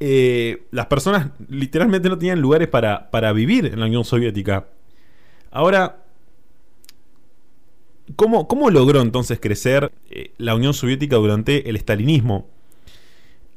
eh, 0.00 0.66
las 0.70 0.86
personas 0.86 1.30
literalmente 1.48 2.08
no 2.08 2.18
tenían 2.18 2.40
lugares 2.40 2.68
para, 2.68 3.10
para, 3.10 3.32
vivir 3.32 3.66
en 3.66 3.80
la 3.80 3.86
Unión 3.86 4.04
Soviética. 4.04 4.68
Ahora, 5.50 6.04
¿cómo, 8.16 8.48
cómo 8.48 8.70
logró 8.70 9.00
entonces 9.00 9.40
crecer 9.40 9.92
eh, 10.10 10.32
la 10.38 10.54
Unión 10.54 10.74
Soviética 10.74 11.16
durante 11.16 11.68
el 11.68 11.76
estalinismo? 11.76 12.48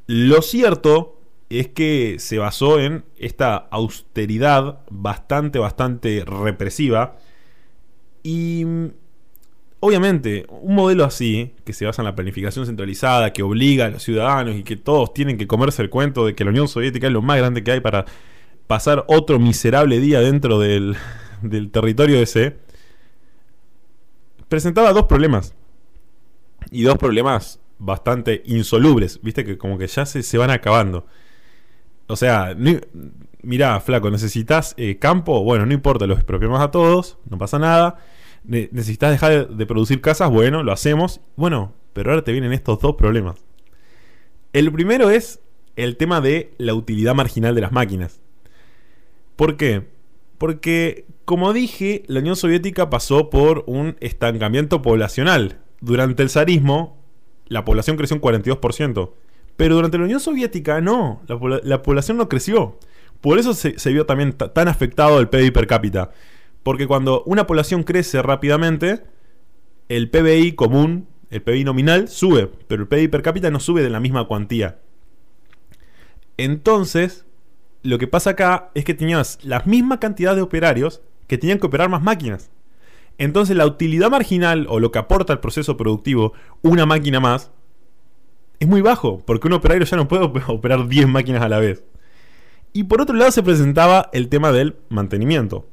Lo 0.06 0.42
cierto 0.42 1.20
es 1.48 1.68
que 1.68 2.16
se 2.18 2.38
basó 2.38 2.80
en 2.80 3.04
esta 3.18 3.56
austeridad 3.56 4.80
bastante, 4.90 5.58
bastante 5.58 6.24
represiva. 6.24 7.16
Y 8.22 8.64
obviamente, 9.80 10.46
un 10.48 10.74
modelo 10.74 11.04
así, 11.04 11.54
que 11.64 11.72
se 11.72 11.84
basa 11.84 12.02
en 12.02 12.06
la 12.06 12.14
planificación 12.14 12.66
centralizada, 12.66 13.32
que 13.32 13.42
obliga 13.42 13.86
a 13.86 13.90
los 13.90 14.02
ciudadanos 14.02 14.56
y 14.56 14.62
que 14.62 14.76
todos 14.76 15.12
tienen 15.12 15.36
que 15.36 15.46
comerse 15.46 15.82
el 15.82 15.90
cuento 15.90 16.24
de 16.24 16.34
que 16.34 16.44
la 16.44 16.50
Unión 16.50 16.68
Soviética 16.68 17.08
es 17.08 17.12
lo 17.12 17.22
más 17.22 17.36
grande 17.38 17.62
que 17.62 17.72
hay 17.72 17.80
para 17.80 18.06
pasar 18.66 19.04
otro 19.08 19.38
miserable 19.38 20.00
día 20.00 20.20
dentro 20.20 20.58
del, 20.58 20.96
del 21.42 21.70
territorio 21.70 22.18
ese, 22.18 22.56
presentaba 24.48 24.92
dos 24.92 25.04
problemas. 25.04 25.54
Y 26.70 26.84
dos 26.84 26.96
problemas 26.96 27.61
bastante 27.84 28.42
insolubles, 28.46 29.20
viste 29.22 29.44
que 29.44 29.58
como 29.58 29.76
que 29.76 29.86
ya 29.86 30.06
se, 30.06 30.22
se 30.22 30.38
van 30.38 30.50
acabando. 30.50 31.06
O 32.06 32.16
sea, 32.16 32.56
mirá, 33.42 33.80
flaco, 33.80 34.10
necesitas 34.10 34.74
eh, 34.76 34.98
campo, 34.98 35.42
bueno, 35.42 35.66
no 35.66 35.72
importa, 35.72 36.06
los 36.06 36.18
expropiamos 36.18 36.60
a 36.60 36.70
todos, 36.70 37.18
no 37.28 37.38
pasa 37.38 37.58
nada. 37.58 37.98
necesitas 38.44 39.10
dejar 39.10 39.48
de, 39.48 39.66
producir 39.66 40.00
casas, 40.00 40.30
bueno, 40.30 40.62
lo 40.62 40.72
hacemos. 40.72 41.20
Bueno, 41.36 41.74
pero 41.92 42.10
ahora 42.10 42.22
te 42.22 42.32
vienen 42.32 42.52
estos 42.52 42.80
dos 42.80 42.94
problemas. 42.96 43.36
El 44.52 44.70
primero 44.72 45.10
es 45.10 45.40
el 45.76 45.96
tema 45.96 46.20
de 46.20 46.52
la 46.58 46.74
utilidad 46.74 47.14
marginal 47.14 47.54
de 47.54 47.60
las 47.62 47.72
máquinas. 47.72 48.20
¿Por 49.36 49.56
qué? 49.56 49.88
Porque, 50.38 51.06
como 51.24 51.52
dije, 51.52 52.02
la 52.06 52.20
Unión 52.20 52.36
Soviética 52.36 52.90
pasó 52.90 53.30
por 53.30 53.64
un 53.66 53.96
estancamiento 54.00 54.82
poblacional. 54.82 55.60
Durante 55.80 56.22
el 56.22 56.30
zarismo, 56.30 57.01
la 57.52 57.64
población 57.64 57.96
creció 57.96 58.16
un 58.16 58.22
42%. 58.22 59.12
Pero 59.56 59.74
durante 59.74 59.98
la 59.98 60.04
Unión 60.04 60.20
Soviética 60.20 60.80
no, 60.80 61.22
la, 61.62 61.82
población 61.82 62.16
no 62.16 62.28
creció. 62.28 62.78
Por 63.20 63.38
eso 63.38 63.54
se, 63.54 63.76
vio 63.92 64.06
también 64.06 64.32
tan 64.32 64.68
afectado 64.68 65.20
el 65.20 65.28
PBI 65.28 65.50
per 65.50 65.66
cápita. 65.66 66.10
Porque 66.62 66.86
cuando 66.86 67.22
una 67.24 67.46
población 67.46 67.82
crece 67.82 68.22
rápidamente, 68.22 69.04
el 69.88 70.10
PBI 70.10 70.52
común, 70.52 71.06
el 71.30 71.42
PBI 71.42 71.64
nominal, 71.64 72.08
sube, 72.08 72.50
pero 72.66 72.82
el 72.82 72.88
PBI 72.88 73.08
per 73.08 73.22
cápita 73.22 73.50
no 73.50 73.60
sube 73.60 73.82
de 73.82 73.90
la 73.90 74.00
misma 74.00 74.26
cuantía. 74.26 74.78
Entonces, 76.36 77.26
lo 77.82 77.98
que 77.98 78.06
pasa 78.06 78.30
acá 78.30 78.70
es 78.74 78.84
que 78.84 78.94
tenías 78.94 79.38
la 79.42 79.62
misma 79.66 80.00
cantidad 80.00 80.34
de 80.34 80.42
operarios 80.42 81.02
que 81.26 81.38
tenían 81.38 81.58
que 81.58 81.66
operar 81.66 81.88
más 81.88 82.02
máquinas. 82.02 82.50
Entonces 83.18 83.56
la 83.56 83.66
utilidad 83.66 84.10
marginal 84.10 84.66
o 84.68 84.80
lo 84.80 84.90
que 84.90 84.98
aporta 84.98 85.32
al 85.32 85.40
proceso 85.40 85.76
productivo 85.76 86.32
una 86.62 86.86
máquina 86.86 87.20
más 87.20 87.52
es 88.58 88.68
muy 88.68 88.80
bajo, 88.80 89.22
porque 89.26 89.48
un 89.48 89.54
operario 89.54 89.84
ya 89.84 89.96
no 89.96 90.08
puede 90.08 90.24
operar 90.46 90.88
10 90.88 91.08
máquinas 91.08 91.42
a 91.42 91.48
la 91.48 91.58
vez. 91.58 91.84
Y 92.72 92.84
por 92.84 93.00
otro 93.00 93.14
lado 93.14 93.30
se 93.30 93.42
presentaba 93.42 94.08
el 94.12 94.28
tema 94.28 94.52
del 94.52 94.76
mantenimiento. 94.88 95.68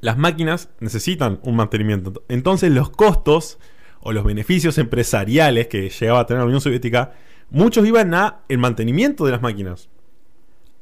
Las 0.00 0.18
máquinas 0.18 0.68
necesitan 0.80 1.40
un 1.42 1.56
mantenimiento. 1.56 2.24
Entonces 2.28 2.70
los 2.70 2.90
costos 2.90 3.58
o 4.00 4.12
los 4.12 4.24
beneficios 4.24 4.78
empresariales 4.78 5.66
que 5.66 5.88
llegaba 5.88 6.20
a 6.20 6.26
tener 6.26 6.40
la 6.40 6.46
Unión 6.46 6.60
Soviética, 6.60 7.14
muchos 7.50 7.86
iban 7.86 8.14
a 8.14 8.40
el 8.48 8.58
mantenimiento 8.58 9.24
de 9.24 9.32
las 9.32 9.42
máquinas. 9.42 9.88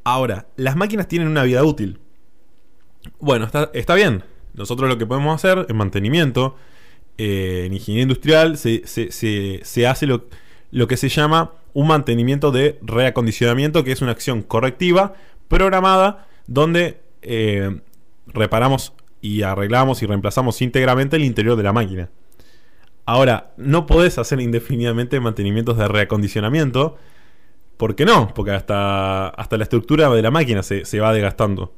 Ahora, 0.05 0.49
las 0.57 0.77
máquinas 0.77 1.09
tienen 1.09 1.29
una 1.29 1.43
vida 1.45 1.65
útil. 1.65 2.01
Bueno, 3.21 3.47
está, 3.47 3.71
está 3.73 3.95
bien. 3.95 4.25
Nosotros 4.55 4.89
lo 4.89 4.99
que 4.99 5.07
podemos 5.07 5.35
hacer 5.35 5.67
en 5.69 5.77
mantenimiento, 5.77 6.57
eh, 7.19 7.65
en 7.67 7.75
ingeniería 7.75 8.03
industrial, 8.03 8.57
se, 8.57 9.87
hace 9.87 10.07
lo, 10.07 10.89
que 10.89 10.97
se 10.97 11.09
llama 11.09 11.53
un 11.75 11.89
mantenimiento 11.89 12.53
de 12.53 12.79
reacondicionamiento, 12.83 13.85
que 13.85 13.93
es 13.93 14.01
una 14.01 14.13
acción 14.13 14.43
correctiva, 14.43 15.15
programada, 15.49 16.27
donde 16.47 17.01
eh, 17.23 17.81
reparamos 18.27 18.93
y 19.21 19.43
arreglamos 19.43 20.03
y 20.03 20.07
reemplazamos 20.07 20.61
íntegramente 20.63 21.17
el 21.17 21.25
interior 21.25 21.57
de 21.57 21.63
la 21.63 21.73
máquina. 21.73 22.11
Ahora, 23.07 23.53
no 23.57 23.87
podés 23.87 24.19
hacer 24.19 24.41
indefinidamente 24.41 25.19
mantenimientos 25.21 25.77
de 25.77 25.89
reacondicionamiento. 25.89 26.97
¿Por 27.77 27.97
qué 27.97 28.05
no? 28.05 28.33
Porque 28.35 28.53
hasta, 28.53 29.29
hasta 29.29 29.57
la 29.57 29.65
estructura 29.65 30.09
de 30.11 30.23
la 30.23 30.31
máquina 30.31 30.63
se, 30.63 30.85
se 30.85 31.01
va 31.01 31.13
desgastando. 31.13 31.73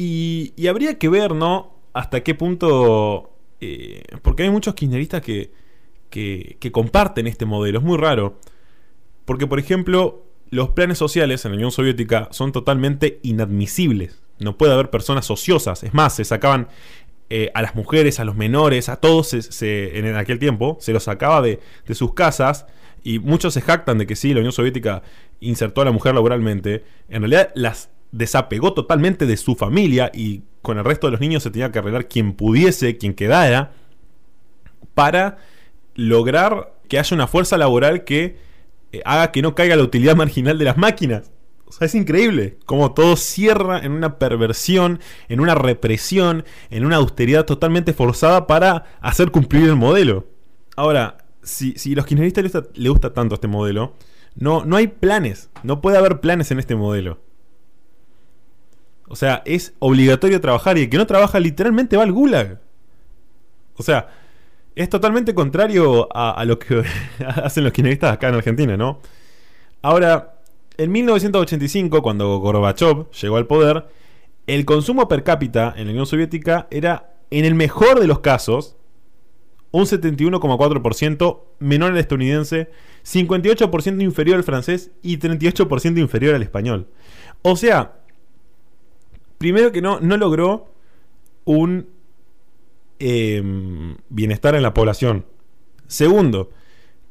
Y, 0.00 0.68
habría 0.68 0.96
que 0.96 1.08
ver, 1.08 1.34
¿no? 1.34 1.74
Hasta 1.92 2.22
qué 2.22 2.34
punto... 2.36 3.32
Eh, 3.60 4.04
porque 4.22 4.44
hay 4.44 4.50
muchos 4.50 4.74
kirchneristas 4.74 5.20
que, 5.22 5.50
que, 6.08 6.70
comparten 6.70 7.26
este 7.26 7.46
modelo. 7.46 7.80
Es 7.80 7.84
muy 7.84 7.98
raro. 7.98 8.38
Porque, 9.24 9.48
por 9.48 9.58
ejemplo, 9.58 10.22
los 10.50 10.68
planes 10.68 10.98
sociales 10.98 11.44
en 11.44 11.50
la 11.50 11.56
Unión 11.56 11.72
Soviética 11.72 12.28
son 12.30 12.52
totalmente 12.52 13.18
inadmisibles. 13.24 14.22
No 14.38 14.56
puede 14.56 14.72
haber 14.72 14.90
personas 14.90 15.28
ociosas. 15.32 15.82
Es 15.82 15.92
más, 15.92 16.14
se 16.14 16.24
sacaban 16.24 16.68
eh, 17.28 17.50
a 17.54 17.62
las 17.62 17.74
mujeres, 17.74 18.20
a 18.20 18.24
los 18.24 18.36
menores, 18.36 18.88
a 18.88 18.96
todos 19.00 19.26
se, 19.30 19.98
en 19.98 20.14
aquel 20.14 20.38
tiempo, 20.38 20.78
se 20.80 20.92
los 20.92 21.02
sacaba 21.02 21.42
de, 21.42 21.58
de, 21.86 21.94
sus 21.96 22.14
casas. 22.14 22.66
Y 23.02 23.18
muchos 23.18 23.52
se 23.52 23.62
jactan 23.62 23.98
de 23.98 24.06
que 24.06 24.14
sí, 24.14 24.32
la 24.32 24.38
Unión 24.38 24.52
Soviética 24.52 25.02
insertó 25.40 25.80
a 25.80 25.86
la 25.86 25.90
mujer 25.90 26.14
laboralmente. 26.14 26.84
En 27.08 27.22
realidad 27.22 27.50
las 27.56 27.90
desapegó 28.12 28.74
totalmente 28.74 29.26
de 29.26 29.36
su 29.36 29.54
familia 29.54 30.10
y 30.14 30.42
con 30.62 30.78
el 30.78 30.84
resto 30.84 31.06
de 31.06 31.12
los 31.12 31.20
niños 31.20 31.42
se 31.42 31.50
tenía 31.50 31.72
que 31.72 31.78
arreglar 31.78 32.08
quien 32.08 32.32
pudiese, 32.34 32.96
quien 32.96 33.14
quedara, 33.14 33.72
para 34.94 35.38
lograr 35.94 36.74
que 36.88 36.98
haya 36.98 37.14
una 37.14 37.26
fuerza 37.26 37.58
laboral 37.58 38.04
que 38.04 38.38
eh, 38.92 39.02
haga 39.04 39.30
que 39.30 39.42
no 39.42 39.54
caiga 39.54 39.76
la 39.76 39.82
utilidad 39.82 40.16
marginal 40.24 40.58
de 40.58 40.64
las 40.64 40.76
máquinas. 40.76 41.30
O 41.66 41.72
sea, 41.72 41.84
es 41.84 41.94
increíble 41.94 42.58
cómo 42.64 42.94
todo 42.94 43.14
cierra 43.16 43.78
en 43.80 43.92
una 43.92 44.18
perversión, 44.18 45.00
en 45.28 45.40
una 45.40 45.54
represión, 45.54 46.44
en 46.70 46.86
una 46.86 46.96
austeridad 46.96 47.44
totalmente 47.44 47.92
forzada 47.92 48.46
para 48.46 48.84
hacer 49.00 49.30
cumplir 49.30 49.64
el 49.64 49.76
modelo. 49.76 50.26
Ahora, 50.76 51.18
si, 51.42 51.72
si 51.72 51.94
los 51.94 52.06
kirchneristas 52.06 52.42
les 52.42 52.52
gusta, 52.52 52.88
gusta 52.88 53.12
tanto 53.12 53.34
este 53.34 53.48
modelo, 53.48 53.92
no, 54.34 54.64
no 54.64 54.76
hay 54.76 54.86
planes, 54.86 55.50
no 55.62 55.82
puede 55.82 55.98
haber 55.98 56.20
planes 56.20 56.50
en 56.50 56.58
este 56.58 56.74
modelo. 56.74 57.20
O 59.08 59.16
sea, 59.16 59.42
es 59.46 59.74
obligatorio 59.78 60.40
trabajar 60.40 60.78
y 60.78 60.82
el 60.82 60.90
que 60.90 60.98
no 60.98 61.06
trabaja 61.06 61.40
literalmente 61.40 61.96
va 61.96 62.02
al 62.02 62.12
gulag. 62.12 62.60
O 63.76 63.82
sea, 63.82 64.08
es 64.74 64.88
totalmente 64.88 65.34
contrario 65.34 66.08
a, 66.14 66.44
lo 66.44 66.58
que 66.58 66.84
hacen 67.26 67.64
los 67.64 67.72
kirchneristas 67.72 68.12
acá 68.12 68.28
en 68.28 68.34
Argentina, 68.34 68.76
¿no? 68.76 69.00
Ahora, 69.82 70.38
en 70.76 70.92
1985, 70.92 72.02
cuando 72.02 72.38
Gorbachev 72.38 73.10
llegó 73.10 73.36
al 73.36 73.46
poder, 73.46 73.88
el 74.46 74.64
consumo 74.64 75.08
per 75.08 75.24
cápita 75.24 75.74
en 75.76 75.86
la 75.86 75.90
Unión 75.90 76.06
Soviética 76.06 76.68
era, 76.70 77.12
en 77.30 77.44
el 77.44 77.54
mejor 77.54 78.00
de 78.00 78.06
los 78.06 78.20
casos, 78.20 78.76
un 79.70 79.84
71,4% 79.84 81.40
menor 81.58 81.92
al 81.92 81.98
estadounidense, 81.98 82.70
58% 83.04 84.02
inferior 84.02 84.36
al 84.36 84.44
francés 84.44 84.90
y 85.02 85.18
38% 85.18 85.98
inferior 85.98 86.34
al 86.34 86.42
español. 86.42 86.88
O 87.42 87.56
sea, 87.56 87.98
primero 89.38 89.72
que 89.72 89.80
no, 89.80 90.00
no 90.00 90.16
logró 90.16 90.72
un 91.44 91.88
eh, 92.98 93.42
bienestar 94.08 94.54
en 94.54 94.62
la 94.62 94.74
población. 94.74 95.24
Segundo, 95.86 96.50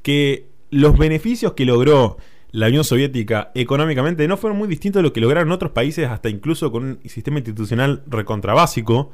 que 0.03 0.47
los 0.69 0.97
beneficios 0.97 1.53
que 1.53 1.65
logró 1.65 2.17
la 2.51 2.67
Unión 2.67 2.83
Soviética 2.83 3.51
económicamente 3.55 4.27
no 4.27 4.37
fueron 4.37 4.57
muy 4.57 4.67
distintos 4.67 4.99
de 4.99 5.03
lo 5.03 5.13
que 5.13 5.21
lograron 5.21 5.51
otros 5.51 5.71
países, 5.71 6.07
hasta 6.07 6.29
incluso 6.29 6.71
con 6.71 6.83
un 6.83 6.99
sistema 7.05 7.39
institucional 7.39 8.03
recontrabásico. 8.07 9.11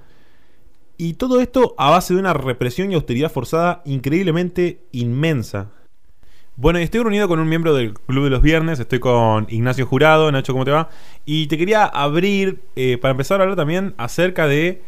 Y 0.97 1.13
todo 1.13 1.41
esto 1.41 1.75
a 1.77 1.89
base 1.89 2.13
de 2.13 2.19
una 2.19 2.33
represión 2.33 2.91
y 2.91 2.95
austeridad 2.95 3.31
forzada 3.31 3.81
increíblemente 3.85 4.81
inmensa. 4.91 5.71
Bueno, 6.55 6.77
estoy 6.77 7.01
reunido 7.01 7.27
con 7.27 7.39
un 7.39 7.49
miembro 7.49 7.73
del 7.73 7.95
Club 7.95 8.25
de 8.25 8.29
los 8.29 8.43
Viernes, 8.43 8.79
estoy 8.79 8.99
con 8.99 9.47
Ignacio 9.49 9.87
Jurado, 9.87 10.31
Nacho, 10.31 10.53
¿cómo 10.53 10.65
te 10.65 10.69
va? 10.71 10.87
Y 11.25 11.47
te 11.47 11.57
quería 11.57 11.83
abrir, 11.83 12.59
eh, 12.75 12.99
para 12.99 13.13
empezar 13.13 13.39
a 13.39 13.43
hablar 13.43 13.57
también 13.57 13.95
acerca 13.97 14.45
de 14.45 14.79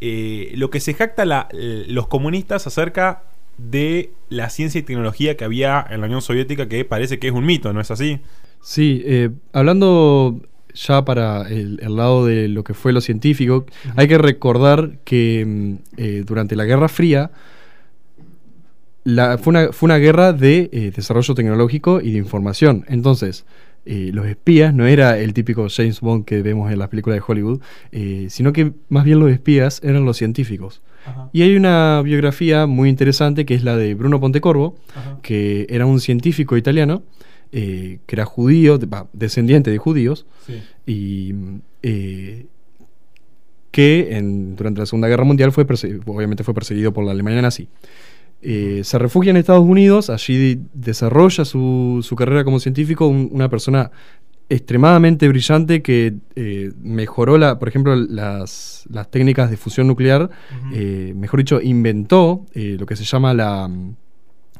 eh, 0.00 0.50
lo 0.56 0.70
que 0.70 0.80
se 0.80 0.92
jacta 0.92 1.24
la, 1.24 1.48
los 1.52 2.08
comunistas 2.08 2.66
acerca 2.66 3.22
de 3.58 4.10
la 4.28 4.50
ciencia 4.50 4.80
y 4.80 4.82
tecnología 4.82 5.36
que 5.36 5.44
había 5.44 5.86
en 5.88 6.00
la 6.00 6.06
Unión 6.06 6.20
Soviética, 6.20 6.68
que 6.68 6.84
parece 6.84 7.20
que 7.20 7.28
es 7.28 7.32
un 7.32 7.46
mito, 7.46 7.72
¿no 7.72 7.80
es 7.80 7.92
así? 7.92 8.18
Sí, 8.60 9.00
eh, 9.06 9.30
hablando 9.52 10.40
ya 10.74 11.04
para 11.04 11.42
el, 11.48 11.78
el, 11.80 11.94
lado 11.94 12.26
de 12.26 12.48
lo 12.48 12.64
que 12.64 12.74
fue 12.74 12.92
lo 12.92 13.00
científico, 13.00 13.58
uh 13.58 13.88
-huh. 13.88 13.92
hay 13.94 14.08
que 14.08 14.18
recordar 14.18 14.98
que 15.04 15.44
mm, 15.46 16.24
durante 16.24 16.56
la 16.56 16.64
Guerra 16.64 16.88
Fría 16.88 17.30
la, 19.04 19.38
fue, 19.38 19.50
una, 19.52 19.72
fue 19.72 19.86
una 19.86 19.98
guerra 19.98 20.32
de 20.32 20.70
eh, 20.72 20.92
desarrollo 20.94 21.34
tecnológico 21.34 22.00
y 22.00 22.12
de 22.12 22.18
información. 22.18 22.84
Entonces, 22.88 23.44
eh, 23.86 24.10
los 24.14 24.26
espías 24.26 24.72
no 24.74 24.86
era 24.86 25.18
el 25.18 25.34
típico 25.34 25.66
James 25.68 26.00
Bond 26.00 26.24
que 26.24 26.42
vemos 26.42 26.72
en 26.72 26.78
las 26.78 26.88
películas 26.88 27.18
de 27.18 27.24
Hollywood, 27.26 27.60
eh, 27.92 28.26
sino 28.30 28.52
que 28.52 28.72
más 28.88 29.04
bien 29.04 29.20
los 29.20 29.30
espías 29.30 29.80
eran 29.84 30.04
los 30.04 30.16
científicos. 30.16 30.80
Ajá. 31.06 31.28
Y 31.34 31.42
hay 31.42 31.54
una 31.54 32.00
biografía 32.02 32.66
muy 32.66 32.88
interesante 32.88 33.44
que 33.44 33.54
es 33.54 33.62
la 33.62 33.76
de 33.76 33.94
Bruno 33.94 34.20
Pontecorvo, 34.20 34.76
Ajá. 34.94 35.18
que 35.22 35.66
era 35.68 35.84
un 35.84 36.00
científico 36.00 36.56
italiano, 36.56 37.02
eh, 37.52 37.98
que 38.06 38.16
era 38.16 38.24
judío, 38.24 38.78
de, 38.78 38.86
bah, 38.86 39.06
descendiente 39.12 39.70
de 39.70 39.78
judíos, 39.78 40.26
sí. 40.46 40.62
y 40.86 41.34
eh, 41.82 42.46
que 43.70 44.16
en, 44.16 44.56
durante 44.56 44.80
la 44.80 44.86
Segunda 44.86 45.08
Guerra 45.08 45.24
Mundial 45.24 45.52
fue 45.52 45.64
obviamente 46.06 46.42
fue 46.42 46.54
perseguido 46.54 46.92
por 46.92 47.04
la 47.04 47.10
Alemania 47.10 47.42
nazi. 47.42 47.68
Eh, 48.46 48.82
se 48.84 48.98
refugia 48.98 49.30
en 49.30 49.38
Estados 49.38 49.64
Unidos, 49.64 50.10
allí 50.10 50.60
desarrolla 50.74 51.44
su, 51.44 52.00
su 52.02 52.14
carrera 52.14 52.44
como 52.44 52.60
científico, 52.60 53.06
un, 53.06 53.30
una 53.32 53.48
persona 53.48 53.90
extremadamente 54.50 55.26
brillante 55.28 55.80
que 55.80 56.16
eh, 56.36 56.70
mejoró, 56.82 57.38
la, 57.38 57.58
por 57.58 57.68
ejemplo, 57.68 57.96
las, 57.96 58.84
las, 58.90 59.10
técnicas 59.10 59.50
de 59.50 59.56
fusión 59.56 59.86
nuclear, 59.86 60.22
uh 60.22 60.26
-huh. 60.26 60.72
eh, 60.74 61.14
mejor 61.16 61.40
dicho, 61.40 61.60
inventó 61.62 62.44
lo 62.54 62.84
que 62.84 62.96
se 62.96 63.04
llama 63.04 63.32
la 63.32 63.64
um, 63.64 63.94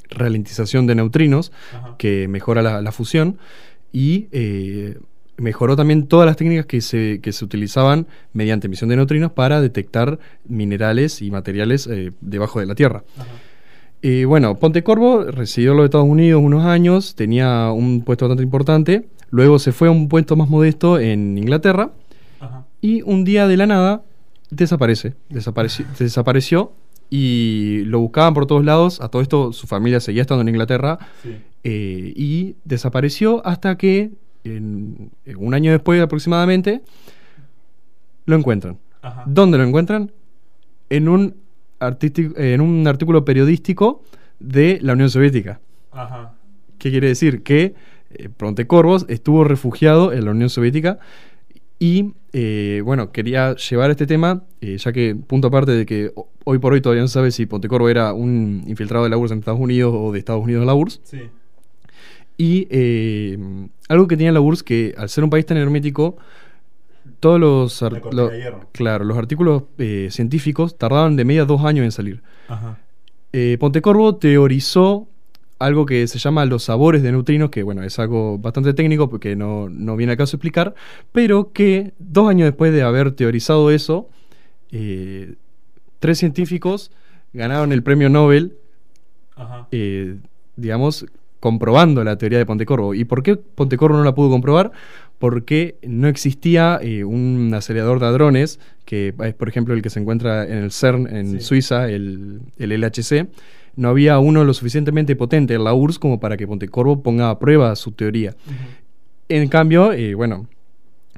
ralentización 0.09 0.87
de 0.87 0.95
neutrinos, 0.95 1.53
uh 1.75 1.87
-huh. 1.89 1.97
que 1.99 2.27
mejora 2.27 2.63
la, 2.63 2.81
la 2.81 2.91
fusión, 2.91 3.37
y 3.93 4.29
mejoró 5.37 5.77
también 5.77 6.07
todas 6.07 6.27
las 6.27 6.37
técnicas 6.37 6.67
que 6.67 6.81
se, 6.81 7.21
que 7.23 7.33
se 7.33 7.45
utilizaban 7.45 8.07
mediante 8.33 8.67
emisión 8.67 8.91
de 8.91 8.97
neutrinos 8.97 9.33
para 9.33 9.61
detectar 9.61 10.19
minerales 10.47 11.23
y 11.23 11.31
materiales 11.31 11.87
eh, 11.87 12.13
debajo 12.21 12.61
de 12.61 12.67
la 12.67 12.75
Tierra. 12.75 13.05
Eh, 14.07 14.27
bueno, 14.27 14.57
Pontecorvo 14.57 15.25
residió 15.25 15.71
en 15.71 15.79
los 15.79 15.85
Estados 15.87 16.07
Unidos 16.07 16.43
unos 16.45 16.67
años, 16.67 17.15
tenía 17.15 17.71
un 17.73 18.03
puesto 18.03 18.27
bastante 18.27 18.43
importante, 18.43 19.09
luego 19.31 19.59
se 19.59 19.73
fue 19.73 19.89
a 19.89 19.93
un 19.93 20.11
puesto 20.11 20.37
más 20.37 20.51
modesto 20.51 20.99
en 20.99 21.39
Inglaterra 21.39 21.91
Ajá. 22.39 22.67
y 22.83 23.01
un 23.01 23.25
día 23.25 23.49
de 23.49 23.57
la 23.57 23.67
nada 23.67 24.03
desaparece, 24.51 25.15
desapareció, 25.31 25.87
desapareció 25.99 26.73
y 27.09 27.85
lo 27.87 27.99
buscaban 28.01 28.35
por 28.35 28.45
todos 28.45 28.63
lados, 28.63 29.01
a 29.01 29.09
todo 29.09 29.23
esto 29.23 29.55
su 29.55 29.67
familia 29.67 30.01
seguía 30.01 30.21
estando 30.21 30.43
en 30.43 30.51
Inglaterra 30.51 30.99
sí. 31.23 31.37
eh, 31.63 32.13
y 32.15 32.57
desapareció 32.65 33.41
hasta 33.47 33.79
que 33.79 34.11
en, 34.45 35.13
un 35.35 35.55
año 35.55 35.73
después 35.73 36.03
aproximadamente 36.03 36.83
lo 38.27 38.37
encuentran. 38.37 38.77
Ajá. 39.01 39.23
¿Dónde 39.25 39.57
lo 39.57 39.65
encuentran? 39.65 40.13
En 40.91 41.09
un 41.09 41.44
en 42.37 42.61
un 42.61 42.87
artículo 42.87 43.25
periodístico 43.25 44.03
de 44.41 44.79
la 44.83 44.93
Unión 44.95 45.11
Soviética. 45.11 45.61
Ajá. 45.93 46.35
¿Qué 46.79 46.91
quiere 46.91 47.09
decir? 47.09 47.43
Que 47.43 47.75
eh, 48.11 48.65
Corvos 48.67 49.07
estuvo 49.09 49.45
refugiado 49.45 50.13
en 50.13 50.25
la 50.25 50.33
Unión 50.33 50.51
Soviética 50.51 50.99
y, 51.79 52.13
eh, 52.33 52.83
bueno, 52.85 53.11
quería 53.13 53.55
llevar 53.57 53.91
este 53.91 54.07
tema, 54.07 54.45
eh, 54.61 54.79
ya 54.79 54.93
que, 54.93 55.15
punto 55.15 55.49
aparte 55.49 55.73
de 55.73 55.87
que 55.87 56.13
hoy 56.45 56.59
por 56.59 56.73
hoy 56.73 56.81
todavía 56.81 57.03
no 57.03 57.09
sabe 57.09 57.31
si 57.31 57.47
Pontecorvo 57.47 57.89
era 57.89 58.13
un 58.13 58.65
infiltrado 58.67 59.05
de 59.05 59.11
la 59.11 59.17
URSS 59.17 59.33
en 59.33 59.39
Estados 59.41 59.61
Unidos 59.61 59.93
o 59.95 60.13
de 60.13 60.19
Estados 60.19 60.43
Unidos 60.43 60.63
en 60.63 60.67
la 60.67 60.75
URSS. 60.75 61.01
Sí. 61.05 61.21
Y 62.37 62.67
eh, 62.71 63.39
algo 63.89 64.09
que 64.09 64.17
tenía 64.17 64.33
la 64.33 64.41
URSS, 64.41 64.63
que 64.63 64.95
al 64.97 65.09
ser 65.09 65.25
un 65.25 65.31
país 65.31 65.47
tan 65.47 65.57
hermético, 65.57 66.17
todos 67.25 67.41
los, 67.41 67.81
lo, 68.13 68.31
claro, 68.73 69.03
los 69.03 69.17
artículos 69.17 69.63
eh, 69.79 70.09
científicos 70.11 70.77
tardaban 70.77 71.17
de 71.17 71.25
media 71.25 71.47
dos 71.47 71.65
años 71.65 71.83
en 71.87 71.91
salir. 71.91 72.23
Eh, 73.33 73.57
Pontecorvo 73.59 74.17
teorizó 74.17 75.09
algo 75.59 75.87
que 75.87 76.07
se 76.07 76.19
llama 76.19 76.45
los 76.45 76.65
sabores 76.65 77.03
de 77.03 77.13
neutrinos, 77.13 77.49
que 77.49 77.63
bueno, 77.63 77.83
es 77.83 77.99
algo 77.99 78.37
bastante 78.37 78.75
técnico 78.75 79.09
porque 79.09 79.37
no, 79.37 79.71
no 79.71 79.97
viene 79.97 80.13
a 80.13 80.17
caso 80.19 80.37
explicar, 80.37 80.75
pero 81.13 81.51
que 81.55 81.95
dos 81.99 82.29
años 82.29 82.45
después 82.45 82.75
de 82.75 82.83
haber 82.83 83.13
teorizado 83.13 83.71
eso, 83.71 84.11
eh, 84.71 85.37
tres 86.01 86.19
científicos 86.19 86.91
ganaron 87.33 87.73
el 87.73 87.83
premio 87.83 88.11
Nobel, 88.11 88.59
digamos, 90.57 91.07
comprobando 91.41 92.05
la 92.05 92.19
teoría 92.19 92.39
de 92.39 92.47
Pontecorvo. 92.47 92.95
¿Y 92.95 93.05
por 93.05 93.23
qué 93.23 93.37
Pontecorvo 93.37 93.97
no 93.97 94.05
la 94.05 94.15
pudo 94.15 94.29
comprobar? 94.29 94.73
Porque 95.25 95.79
no 95.81 96.07
existía 96.07 96.79
eh, 96.83 97.03
un 97.03 97.51
acelerador 97.55 97.99
de 97.99 98.05
hadrones, 98.05 98.61
que 98.85 99.15
es 99.19 99.33
por 99.33 99.49
ejemplo 99.49 99.73
el 99.73 99.81
que 99.81 99.89
se 99.89 99.99
encuentra 99.99 100.45
en 100.45 100.59
el 100.59 100.71
CERN 100.71 101.07
en 101.07 101.41
Suiza, 101.41 101.89
el, 101.89 102.43
el 102.59 102.79
LHC. 102.79 103.29
No 103.75 103.89
había 103.89 104.19
uno 104.19 104.45
lo 104.45 104.53
suficientemente 104.53 105.17
potente, 105.17 105.59
la 105.59 105.73
URSS, 105.73 105.99
como 105.99 106.21
para 106.21 106.37
que 106.37 106.47
Pontecorvo 106.47 107.03
ponga 107.03 107.31
a 107.31 107.39
prueba 107.39 107.75
su 107.75 107.93
teoría. 107.93 108.37
En 109.31 109.49
cambio, 109.49 109.95
eh, 109.95 110.13
bueno, 110.13 110.47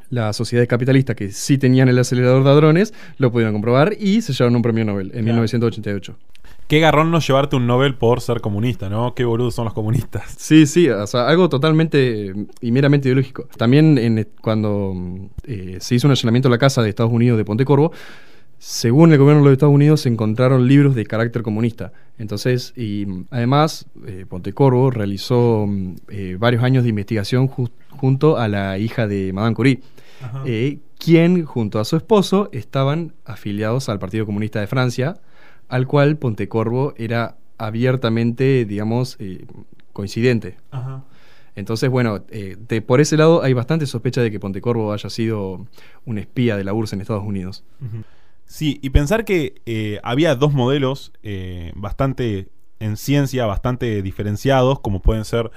las 0.09 0.37
sociedades 0.37 0.69
capitalistas 0.69 1.17
que 1.17 1.33
sí 1.33 1.59
tenían 1.59 1.89
el 1.89 1.99
acelerador 1.99 2.45
de 2.45 2.51
hadrones 2.51 2.95
lo 3.19 3.33
pudieron 3.33 3.55
comprobar 3.55 3.97
y 3.99 4.23
se 4.23 4.33
llevaron 4.33 4.55
un 4.55 4.63
premio 4.63 4.85
Nobel 4.85 5.11
en 5.15 5.25
1988. 5.25 6.17
Qué 6.69 6.81
garrón 6.81 7.13
no 7.13 7.21
llevarte 7.21 7.55
un 7.55 7.69
Nobel 7.69 7.95
por 7.95 8.21
ser 8.21 8.41
comunista, 8.41 8.89
¿no? 8.89 9.15
Qué 9.15 9.25
boludos 9.25 9.55
son 9.55 9.67
los 9.67 9.75
comunistas. 9.75 10.25
Sí, 10.37 10.67
sí, 10.67 10.89
o 10.89 11.07
sea, 11.07 11.29
algo 11.29 11.49
totalmente 11.49 12.29
eh, 12.29 12.35
y 12.61 12.73
meramente 12.73 13.09
ideológico. 13.09 13.49
También 13.57 13.99
en, 13.99 14.19
eh, 14.19 14.27
cuando 14.41 14.95
eh, 15.45 15.79
se 15.81 15.95
hizo 15.95 16.09
un 16.09 16.13
allanamiento 16.13 16.49
a 16.49 16.51
la 16.51 16.59
casa 16.59 16.83
de 16.83 16.89
Estados 16.89 17.13
Unidos 17.13 17.39
de 17.39 17.45
Pontecorvo, 17.45 17.93
según 18.59 19.13
el 19.13 19.19
gobierno 19.19 19.43
de 19.43 19.45
los 19.47 19.53
Estados 19.53 19.75
Unidos, 19.75 20.01
se 20.01 20.09
encontraron 20.09 20.67
libros 20.67 20.95
de 20.95 21.05
carácter 21.05 21.43
comunista. 21.43 21.93
Entonces, 22.19 22.73
y 22.77 23.07
además, 23.31 23.87
Pontecorvo 24.29 24.91
realizó 24.91 25.67
varios 26.39 26.63
años 26.65 26.85
de 26.85 26.91
investigación 26.91 27.49
junto 27.49 28.39
a 28.39 28.49
la 28.49 28.79
hija 28.79 29.07
de 29.07 29.33
Madame 29.35 29.55
Curie, 29.55 29.81
quien, 30.99 31.45
junto 31.45 31.79
a 31.79 31.85
su 31.85 31.97
esposo, 31.97 32.49
estaban 32.53 33.13
afiliados 33.27 33.91
al 33.91 33.99
Partido 33.99 34.25
Comunista 34.25 34.59
de 34.61 34.67
Francia 34.67 35.21
al 35.69 35.87
cual 35.87 36.17
Pontecorvo 36.17 36.95
era 36.97 37.37
abiertamente, 37.59 38.65
digamos, 38.65 39.17
eh, 39.19 39.47
coincidente. 39.93 40.57
Entonces, 41.55 41.89
bueno, 41.89 42.23
eh, 42.29 42.57
por 42.87 43.01
ese 43.01 43.17
lado 43.17 43.43
hay 43.43 43.55
bastante 43.55 43.87
sospecha 43.87 44.21
de 44.21 44.31
que 44.31 44.39
Pontecorvo 44.39 44.93
haya 44.93 45.09
sido 45.09 45.67
un 46.05 46.19
espía 46.19 46.57
de 46.57 46.65
la 46.65 46.75
URSS 46.75 46.93
en 46.95 47.01
Estados 47.01 47.25
Unidos. 47.25 47.65
Sí, 48.45 48.79
y 48.83 48.91
pensar 48.91 49.25
que 49.25 49.55
eh, 49.67 49.99
había 50.03 50.35
dos 50.35 50.53
modelos 50.53 51.13
bastante 51.75 52.49
en 52.79 52.97
ciencia, 52.97 53.47
bastante 53.47 54.03
diferenciados, 54.03 54.81
como 54.81 55.01
pueden 55.01 55.25
ser 55.25 55.51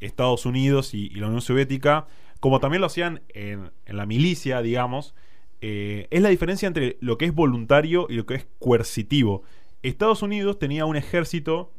Estados 0.00 0.44
Unidos 0.44 0.92
y, 0.92 1.08
la 1.10 1.26
Unión 1.26 1.40
Soviética, 1.40 2.06
como 2.40 2.58
también 2.58 2.80
lo 2.80 2.88
hacían 2.88 3.22
en, 3.28 3.70
en 3.86 3.96
la 3.96 4.06
milicia, 4.06 4.60
digamos, 4.60 5.14
eh, 5.66 6.08
es 6.10 6.20
la 6.20 6.28
diferencia 6.28 6.66
entre 6.66 6.98
lo 7.00 7.16
que 7.16 7.24
es 7.24 7.34
voluntario 7.34 8.06
y 8.10 8.16
lo 8.16 8.26
que 8.26 8.34
es 8.34 8.46
coercitivo. 8.58 9.44
Estados 9.82 10.20
Unidos 10.20 10.58
tenía 10.58 10.84
un 10.84 10.94
ejército, 10.94 11.72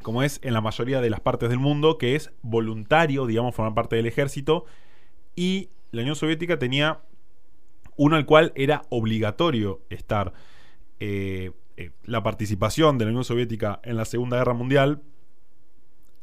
como 0.00 0.22
es 0.22 0.38
en 0.44 0.52
la 0.54 0.60
mayoría 0.60 1.00
de 1.00 1.10
las 1.10 1.18
partes 1.18 1.48
del 1.48 1.58
mundo, 1.58 1.98
que 1.98 2.14
es 2.14 2.30
voluntario, 2.42 3.26
digamos, 3.26 3.52
formar 3.52 3.74
parte 3.74 3.96
del 3.96 4.06
ejército, 4.06 4.64
y 5.34 5.70
la 5.90 6.02
Unión 6.02 6.14
Soviética 6.14 6.60
tenía 6.60 7.00
uno 7.96 8.14
al 8.14 8.26
cual 8.26 8.52
era 8.54 8.82
obligatorio 8.90 9.80
estar. 9.90 10.32
Eh, 11.00 11.50
eh, 11.76 11.90
la 12.04 12.22
participación 12.22 12.96
de 12.96 13.06
la 13.06 13.10
Unión 13.10 13.24
Soviética 13.24 13.80
en 13.82 13.96
la 13.96 14.04
Segunda 14.04 14.36
Guerra 14.36 14.54
Mundial 14.54 15.02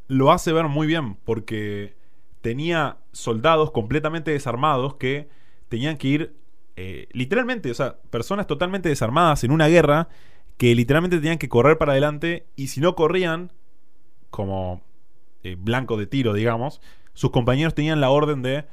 lo 0.08 0.32
hace 0.32 0.54
ver 0.54 0.70
muy 0.70 0.88
bien, 0.88 1.16
porque 1.26 1.98
tenía 2.40 2.96
soldados 3.12 3.72
completamente 3.72 4.32
desarmados 4.32 4.96
que 4.96 5.28
tenían 5.68 5.98
que 5.98 6.08
ir 6.08 6.47
eh, 6.80 7.08
literalmente, 7.12 7.72
o 7.72 7.74
sea, 7.74 7.98
personas 8.12 8.46
totalmente 8.46 8.88
desarmadas 8.88 9.44
en 9.44 9.50
una 9.50 9.68
guerra 9.68 10.10
que 10.58 10.76
literalmente 10.76 11.18
tenían 11.18 11.40
que 11.40 11.50
correr 11.50 11.80
para 11.80 11.94
adelante 11.94 12.46
y 12.56 12.68
si 12.68 12.82
no 12.82 12.96
corrían, 12.96 13.52
como 14.30 14.84
eh, 15.44 15.56
blanco 15.58 15.98
de 15.98 16.06
tiro, 16.06 16.34
digamos, 16.34 16.80
sus 17.14 17.32
compañeros 17.32 17.74
tenían 17.74 18.00
la 18.00 18.12
orden 18.12 18.44
de 18.44 18.66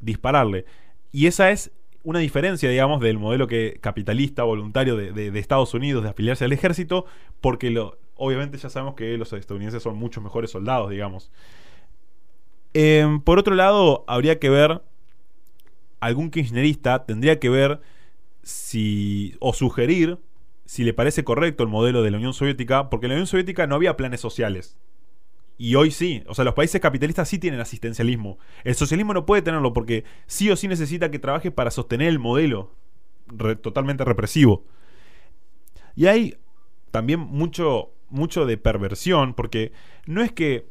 dispararle. 0.00 0.64
Y 1.12 1.26
esa 1.26 1.50
es 1.52 1.70
una 2.02 2.18
diferencia, 2.18 2.68
digamos, 2.68 3.00
del 3.00 3.20
modelo 3.20 3.46
que 3.46 3.78
capitalista 3.80 4.42
voluntario 4.42 4.96
de, 4.96 5.38
Estados 5.38 5.72
Unidos 5.72 6.02
de 6.02 6.10
afiliarse 6.10 6.44
al 6.44 6.52
ejército, 6.52 7.06
porque 7.40 7.70
lo, 7.70 7.96
obviamente 8.16 8.58
ya 8.58 8.70
sabemos 8.70 8.96
que 8.96 9.16
los 9.16 9.32
estadounidenses 9.32 9.84
son 9.84 9.96
muchos 9.96 10.24
mejores 10.24 10.50
soldados, 10.50 10.90
digamos. 10.90 11.30
Em, 12.74 13.20
por 13.20 13.38
otro 13.38 13.54
lado, 13.54 14.04
habría 14.08 14.40
que 14.40 14.50
ver 14.50 14.82
algún 16.02 16.30
kirchnerista 16.30 17.06
tendría 17.06 17.38
que 17.38 17.48
ver 17.48 17.80
si 18.42 19.36
o 19.38 19.54
sugerir 19.54 20.18
si 20.64 20.84
le 20.84 20.94
parece 20.94 21.22
correcto 21.22 21.62
el 21.62 21.68
modelo 21.68 22.02
de 22.02 22.10
la 22.10 22.16
Unión 22.16 22.34
Soviética, 22.34 22.90
porque 22.90 23.06
en 23.06 23.10
la 23.10 23.14
Unión 23.16 23.26
Soviética 23.26 23.66
no 23.66 23.76
había 23.76 23.96
planes 23.96 24.20
sociales. 24.20 24.76
Y 25.58 25.76
hoy 25.76 25.90
sí, 25.90 26.24
o 26.26 26.34
sea, 26.34 26.44
los 26.44 26.54
países 26.54 26.80
capitalistas 26.80 27.28
sí 27.28 27.38
tienen 27.38 27.60
asistencialismo. 27.60 28.38
El 28.64 28.74
socialismo 28.74 29.14
no 29.14 29.26
puede 29.26 29.42
tenerlo 29.42 29.72
porque 29.72 30.04
sí 30.26 30.50
o 30.50 30.56
sí 30.56 30.66
necesita 30.66 31.10
que 31.10 31.18
trabaje 31.18 31.50
para 31.50 31.70
sostener 31.70 32.08
el 32.08 32.18
modelo 32.18 32.72
totalmente 33.60 34.04
represivo. 34.04 34.64
Y 35.94 36.06
hay 36.06 36.36
también 36.90 37.20
mucho, 37.20 37.92
mucho 38.08 38.44
de 38.44 38.56
perversión, 38.56 39.34
porque 39.34 39.72
no 40.06 40.22
es 40.22 40.32
que 40.32 40.66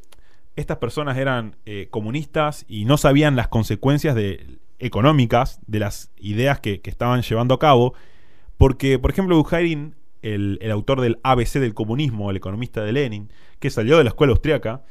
estas 0.56 0.78
personas 0.78 1.18
eran 1.18 1.56
eh, 1.66 1.88
comunistas 1.90 2.66
y 2.68 2.86
no 2.86 2.98
sabían 2.98 3.36
las 3.36 3.48
consecuencias 3.48 4.16
de 4.16 4.60
económicas 4.82 5.60
de 5.68 5.80
las 5.80 6.12
ideas 6.18 6.60
que, 6.60 6.82
estaban 6.84 7.22
llevando 7.22 7.54
a 7.54 7.60
cabo, 7.60 7.94
porque, 8.58 9.00
por 9.00 9.12
ejemplo, 9.12 9.38
Bukharin, 9.38 9.96
el, 10.22 10.60
autor 10.72 11.02
del 11.02 11.20
ABC 11.24 11.54
del 11.60 11.74
comunismo, 11.74 12.30
el 12.30 12.38
economista 12.38 12.84
de 12.84 12.92
Lenin, 12.92 13.32
que 13.60 13.70
salió 13.70 13.98
de 13.98 14.04
la 14.04 14.10
escuela 14.10 14.32
austriaca, 14.32 14.84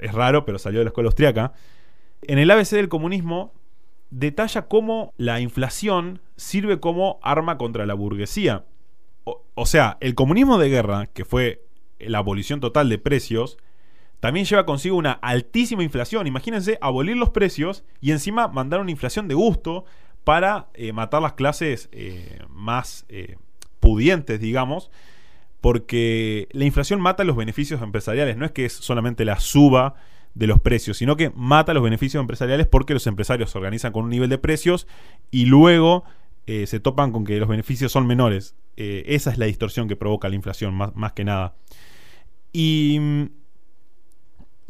es 0.00 0.12
raro, 0.12 0.44
pero 0.44 0.58
salió 0.58 0.80
de 0.80 0.86
la 0.86 0.88
escuela 0.88 1.08
austriaca, 1.08 1.52
en 2.22 2.38
el 2.38 2.50
ABC 2.50 2.70
del 2.70 2.88
comunismo 2.88 3.52
detalla 4.10 4.62
cómo 4.62 5.12
la 5.16 5.40
inflación 5.40 6.20
sirve 6.36 6.80
como 6.80 7.18
arma 7.22 7.58
contra 7.58 7.86
la 7.86 7.94
burguesía. 7.94 8.64
o 9.24 9.66
sea, 9.66 9.96
el 10.00 10.14
comunismo 10.14 10.58
de 10.58 10.68
guerra, 10.68 11.06
que 11.06 11.24
fue 11.24 11.64
la 11.98 12.18
abolición 12.18 12.60
total 12.60 12.88
de 12.88 12.98
precios, 12.98 13.58
también 14.24 14.46
lleva 14.46 14.64
consigo 14.64 14.96
una 14.96 15.12
altísima 15.12 15.82
inflación. 15.82 16.26
Imagínense 16.26 16.78
abolir 16.80 17.14
los 17.14 17.28
precios 17.28 17.84
y 18.00 18.10
encima 18.10 18.48
mandar 18.48 18.80
una 18.80 18.90
inflación 18.90 19.28
de 19.28 19.34
gusto 19.34 19.84
para 20.24 20.68
eh, 20.72 20.94
matar 20.94 21.20
las 21.20 21.34
clases 21.34 21.90
eh, 21.92 22.38
más 22.48 23.04
eh, 23.10 23.36
pudientes, 23.80 24.40
digamos, 24.40 24.90
porque 25.60 26.48
la 26.52 26.64
inflación 26.64 27.02
mata 27.02 27.22
los 27.24 27.36
beneficios 27.36 27.82
empresariales, 27.82 28.38
no 28.38 28.46
es 28.46 28.52
que 28.52 28.64
es 28.64 28.72
solamente 28.72 29.26
la 29.26 29.40
suba 29.40 29.96
de 30.32 30.46
los 30.46 30.58
precios, 30.58 30.96
sino 30.96 31.18
que 31.18 31.30
mata 31.34 31.74
los 31.74 31.82
beneficios 31.82 32.18
empresariales 32.22 32.66
porque 32.66 32.94
los 32.94 33.06
empresarios 33.06 33.50
se 33.50 33.58
organizan 33.58 33.92
con 33.92 34.04
un 34.04 34.10
nivel 34.10 34.30
de 34.30 34.38
precios 34.38 34.86
y 35.30 35.44
luego 35.44 36.04
se 36.46 36.80
topan 36.80 37.12
con 37.12 37.26
que 37.26 37.38
los 37.38 37.48
beneficios 37.50 37.92
son 37.92 38.06
menores. 38.06 38.54
esa 38.76 39.30
es 39.30 39.36
la 39.36 39.44
distorsión 39.44 39.86
que 39.86 39.96
provoca 39.96 40.30
la 40.30 40.34
inflación, 40.34 40.72
más, 40.72 40.96
más 40.96 41.12
que 41.12 41.24
nada. 41.24 41.56
Y 42.54 42.98
mm, 42.98 43.43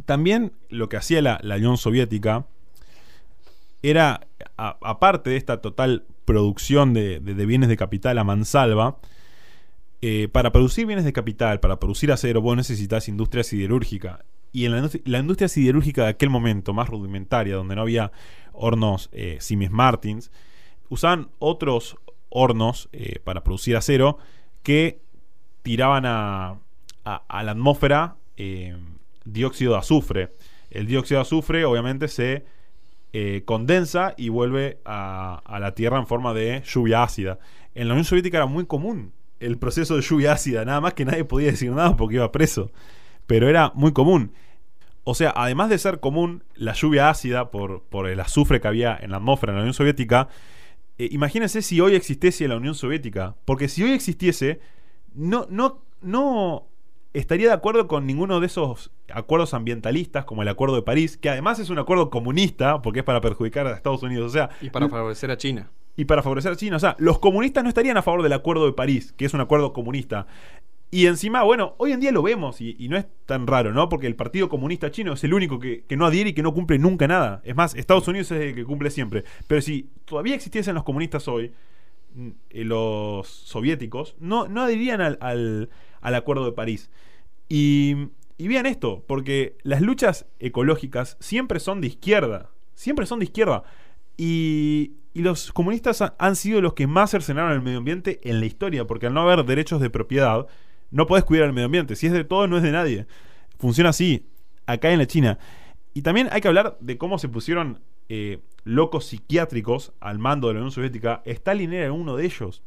también 0.05 0.53
lo 0.69 0.89
que 0.89 0.97
hacía 0.97 1.23
la, 1.23 1.41
Unión 1.43 1.79
Soviética 1.79 2.47
era, 3.83 4.27
aparte 4.57 5.31
de 5.31 5.37
esta 5.37 5.61
total 5.61 6.05
producción 6.25 6.95
de, 6.95 7.21
bienes 7.21 7.69
de 7.69 7.77
capital 7.77 8.19
a 8.19 8.25
mansalva, 8.25 8.99
eh, 10.01 10.29
para 10.29 10.53
producir 10.53 10.87
bienes 10.87 11.05
de 11.05 11.13
capital, 11.13 11.61
para 11.61 11.79
producir 11.81 12.13
acero, 12.13 12.41
vos 12.43 12.57
necesitas 12.57 13.09
industria 13.09 13.43
siderúrgica. 13.43 14.25
Y 14.53 14.67
en 14.67 14.73
la, 15.05 15.19
industria 15.19 15.49
siderúrgica 15.49 16.05
de 16.05 16.11
aquel 16.11 16.31
momento, 16.31 16.73
más 16.73 16.89
rudimentaria, 16.89 17.57
donde 17.57 17.75
no 17.75 17.83
había 17.83 18.13
hornos 18.53 19.09
eh, 19.13 19.39
Martins, 19.71 20.31
usaban 20.89 21.29
otros 21.39 21.97
hornos 22.29 22.89
eh, 22.93 23.21
para 23.25 23.43
producir 23.43 23.77
acero 23.77 24.19
que 24.63 25.01
tiraban 25.63 26.05
a, 26.07 26.59
a 27.05 27.43
la 27.43 27.53
atmósfera 27.53 28.17
dióxido 29.25 29.73
de 29.73 29.79
azufre. 29.79 30.33
El 30.71 30.87
dióxido 30.87 31.19
de 31.19 31.23
azufre 31.23 31.65
obviamente 31.65 32.09
se 32.09 32.45
eh, 33.13 33.43
condensa 33.45 34.15
y 34.17 34.29
vuelve 34.29 34.81
a, 34.85 35.41
la 35.61 35.75
Tierra 35.75 35.99
en 35.99 36.07
forma 36.07 36.35
de 36.35 36.63
lluvia 36.65 37.05
ácida. 37.05 37.39
En 37.75 37.87
la 37.89 37.95
Unión 37.95 38.05
Soviética 38.05 38.39
era 38.39 38.47
muy 38.47 38.67
común 38.67 39.13
el 39.39 39.59
proceso 39.59 39.95
de 39.95 40.03
lluvia 40.03 40.33
ácida, 40.33 40.65
nada 40.65 40.81
más 40.81 40.95
que 40.95 41.05
nadie 41.05 41.25
podía 41.25 41.51
decir 41.51 41.71
nada 41.71 41.97
porque 41.97 42.17
iba 42.17 42.33
preso. 42.33 42.73
Pero 43.27 43.49
era 43.49 43.71
muy 43.75 43.93
común. 43.93 44.33
O 45.05 45.15
sea, 45.15 45.33
además 45.37 45.71
de 45.71 45.79
ser 45.79 46.01
común 46.01 46.43
la 46.55 46.73
lluvia 46.73 47.11
ácida 47.11 47.51
por, 47.51 47.83
el 48.09 48.21
azufre 48.21 48.61
que 48.61 48.69
había 48.69 48.99
en 49.01 49.11
la 49.11 49.19
atmósfera 49.19 49.53
en 49.53 49.57
la 49.59 49.63
Unión 49.63 49.75
Soviética, 49.75 50.29
eh, 50.99 51.09
imagínense 51.13 51.63
si 51.63 51.81
hoy 51.81 51.95
existiese 51.95 52.49
la 52.49 52.57
Unión 52.57 52.75
Soviética. 52.75 53.37
Porque 53.45 53.69
si 53.69 53.83
hoy 53.83 53.93
existiese, 53.93 54.61
no, 55.15 55.47
no, 55.51 55.85
no 56.01 56.67
estaría 57.15 57.47
de 57.49 57.55
acuerdo 57.55 57.89
con 57.89 58.07
ninguno 58.07 58.41
de 58.41 58.47
esos 58.47 58.91
acuerdos 59.11 59.55
ambientalistas, 59.55 60.25
como 60.27 60.43
el 60.43 60.49
Acuerdo 60.49 60.75
de 60.77 60.83
París, 60.83 61.17
que 61.17 61.31
además 61.31 61.59
es 61.59 61.71
un 61.71 61.79
acuerdo 61.79 62.11
comunista, 62.11 62.83
porque 62.83 62.99
es 63.01 63.05
para 63.05 63.21
perjudicar 63.23 63.67
a 63.67 63.73
Estados 63.75 64.03
Unidos. 64.03 64.27
O 64.27 64.33
sea, 64.33 64.51
y 64.61 64.71
para 64.71 64.89
favorecer 64.89 65.31
a 65.31 65.37
China. 65.39 65.71
Y 65.97 66.05
para 66.05 66.23
favorecer 66.23 66.53
a 66.53 66.57
China. 66.57 66.77
O 66.77 66.81
sea, 66.81 66.97
los 66.99 67.19
comunistas 67.21 67.63
no 67.63 67.69
estarían 67.69 67.97
a 67.97 68.03
favor 68.03 68.23
del 68.23 68.33
Acuerdo 68.33 68.67
de 68.67 68.73
París, 68.73 69.15
que 69.17 69.25
es 69.25 69.33
un 69.35 69.41
acuerdo 69.41 69.73
comunista. 69.73 70.27
Y 70.91 71.07
encima, 71.07 71.43
bueno, 71.43 71.75
hoy 71.79 71.91
en 71.93 71.99
día 72.01 72.13
lo 72.13 72.23
vemos 72.23 72.61
y, 72.61 72.77
y 72.79 72.89
no 72.89 72.97
es 72.97 73.07
tan 73.27 73.47
raro, 73.49 73.73
¿no? 73.73 73.89
Porque 73.89 74.07
el 74.07 74.15
Partido 74.15 74.49
Comunista 74.49 74.91
Chino 74.93 75.15
es 75.15 75.25
el 75.25 75.35
único 75.35 75.59
que, 75.59 75.83
que 75.89 75.97
no 75.97 76.07
adhiere 76.07 76.31
y 76.31 76.33
que 76.35 76.43
no 76.43 76.55
cumple 76.55 76.79
nunca 76.79 77.09
nada. 77.09 77.41
Es 77.45 77.57
más, 77.57 77.75
Estados 77.75 78.07
Unidos 78.07 78.31
es 78.31 78.41
el 78.41 78.55
que 78.55 78.65
cumple 78.65 78.91
siempre. 78.91 79.25
Pero 79.49 79.61
si 79.61 79.89
todavía 80.05 80.37
existiesen 80.37 80.75
los 80.77 80.85
comunistas 80.85 81.27
hoy, 81.27 81.51
mm, 82.15 82.29
eh, 82.51 82.65
los 82.65 83.27
soviéticos, 83.29 84.15
no, 84.21 84.47
no 84.47 84.63
adherirían 84.63 85.01
al, 85.01 85.19
al- 85.21 85.69
al 86.05 86.15
Acuerdo 86.15 86.45
de 86.45 86.53
París. 86.53 86.89
Y, 87.49 87.97
y 88.39 88.47
vean 88.49 88.67
esto, 88.67 89.05
porque 89.09 89.57
las 89.65 89.81
luchas 89.83 90.27
ecológicas 90.39 91.17
siempre 91.19 91.59
son 91.59 91.81
de 91.81 91.89
izquierda. 91.89 92.51
Siempre 92.75 93.07
son 93.07 93.19
de 93.19 93.25
izquierda. 93.25 93.65
Y, 94.17 94.93
y 95.13 95.23
los 95.23 95.53
comunistas 95.53 96.01
ha- 96.03 96.15
han 96.19 96.37
sido 96.37 96.61
los 96.61 96.75
que 96.75 96.87
más 96.87 97.11
cercenaron 97.11 97.53
el 97.53 97.63
medio 97.63 97.79
ambiente 97.79 98.21
en 98.23 98.41
la 98.41 98.47
historia, 98.47 98.87
porque 98.87 99.07
al 99.07 99.15
no 99.15 99.23
haber 99.29 99.45
derechos 99.45 99.81
de 99.81 99.91
propiedad, 99.91 100.47
no 100.91 101.07
podés 101.07 101.25
cuidar 101.25 101.47
el 101.47 101.53
medio 101.53 101.67
ambiente. 101.67 101.97
Si 101.97 102.07
es 102.07 102.13
de 102.13 102.25
todo, 102.25 102.47
no 102.47 102.57
es 102.57 102.63
de 102.63 102.73
nadie. 102.73 103.07
Funciona 103.59 103.91
así, 103.91 104.27
acá 104.67 104.91
en 104.93 104.99
la 104.99 105.07
China. 105.07 105.39
Y 105.95 106.03
también 106.03 106.29
hay 106.33 106.41
que 106.41 106.49
hablar 106.49 106.77
de 106.81 106.99
cómo 106.99 107.19
se 107.19 107.29
pusieron 107.29 107.81
eh, 108.09 108.41
locos 108.65 109.07
psiquiátricos 109.07 109.93
al 110.01 110.19
mando 110.19 110.49
de 110.49 110.55
la 110.55 110.61
Unión 110.61 110.73
Soviética. 110.73 111.23
Stalin 111.25 111.73
era 111.73 111.93
uno 111.93 112.17
de 112.17 112.27
ellos. 112.27 112.63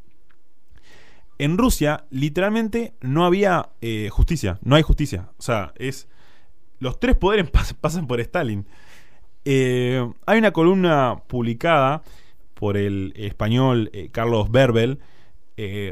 En 1.39 1.57
Rusia, 1.57 2.05
literalmente, 2.09 2.93
no 3.01 3.25
había 3.25 3.69
eh, 3.81 4.09
justicia. 4.11 4.59
No 4.63 4.75
hay 4.75 4.81
justicia. 4.83 5.29
O 5.37 5.41
sea, 5.41 5.73
es. 5.77 6.07
Los 6.79 6.99
tres 6.99 7.15
poderes 7.15 7.45
pas- 7.51 7.73
pasan 7.79 8.07
por 8.07 8.19
Stalin. 8.19 8.65
Eh, 9.45 10.05
hay 10.25 10.39
una 10.39 10.51
columna 10.51 11.17
publicada 11.27 12.01
por 12.53 12.75
el 12.77 13.13
español 13.15 13.89
eh, 13.93 14.09
Carlos 14.11 14.51
Berbel, 14.51 14.99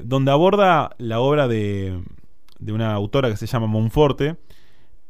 donde 0.04 0.32
aborda 0.32 0.92
la 1.00 1.20
obra 1.20 1.48
de, 1.48 2.00
de 2.60 2.72
una 2.72 2.94
autora 2.94 3.30
que 3.32 3.38
se 3.38 3.48
llama 3.48 3.66
Monforte. 3.68 4.36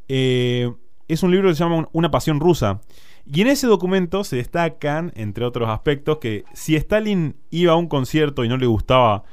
Es 0.08 1.22
un 1.22 1.30
libro 1.30 1.48
que 1.48 1.54
se 1.54 1.62
llama 1.64 1.76
Un- 1.76 1.88
Una 1.92 2.10
pasión 2.10 2.40
rusa. 2.40 2.80
Y 3.26 3.40
en 3.40 3.48
ese 3.48 3.66
documento 3.66 4.22
se 4.24 4.36
destacan, 4.36 5.12
entre 5.16 5.44
otros 5.44 5.68
aspectos, 5.68 6.18
que 6.18 6.44
si 6.52 6.76
Stalin 6.76 7.36
iba 7.50 7.72
a 7.72 7.76
un 7.76 7.88
concierto 7.88 8.44
y 8.44 8.48
no 8.48 8.56
le 8.56 8.66
gustaba 8.66 9.24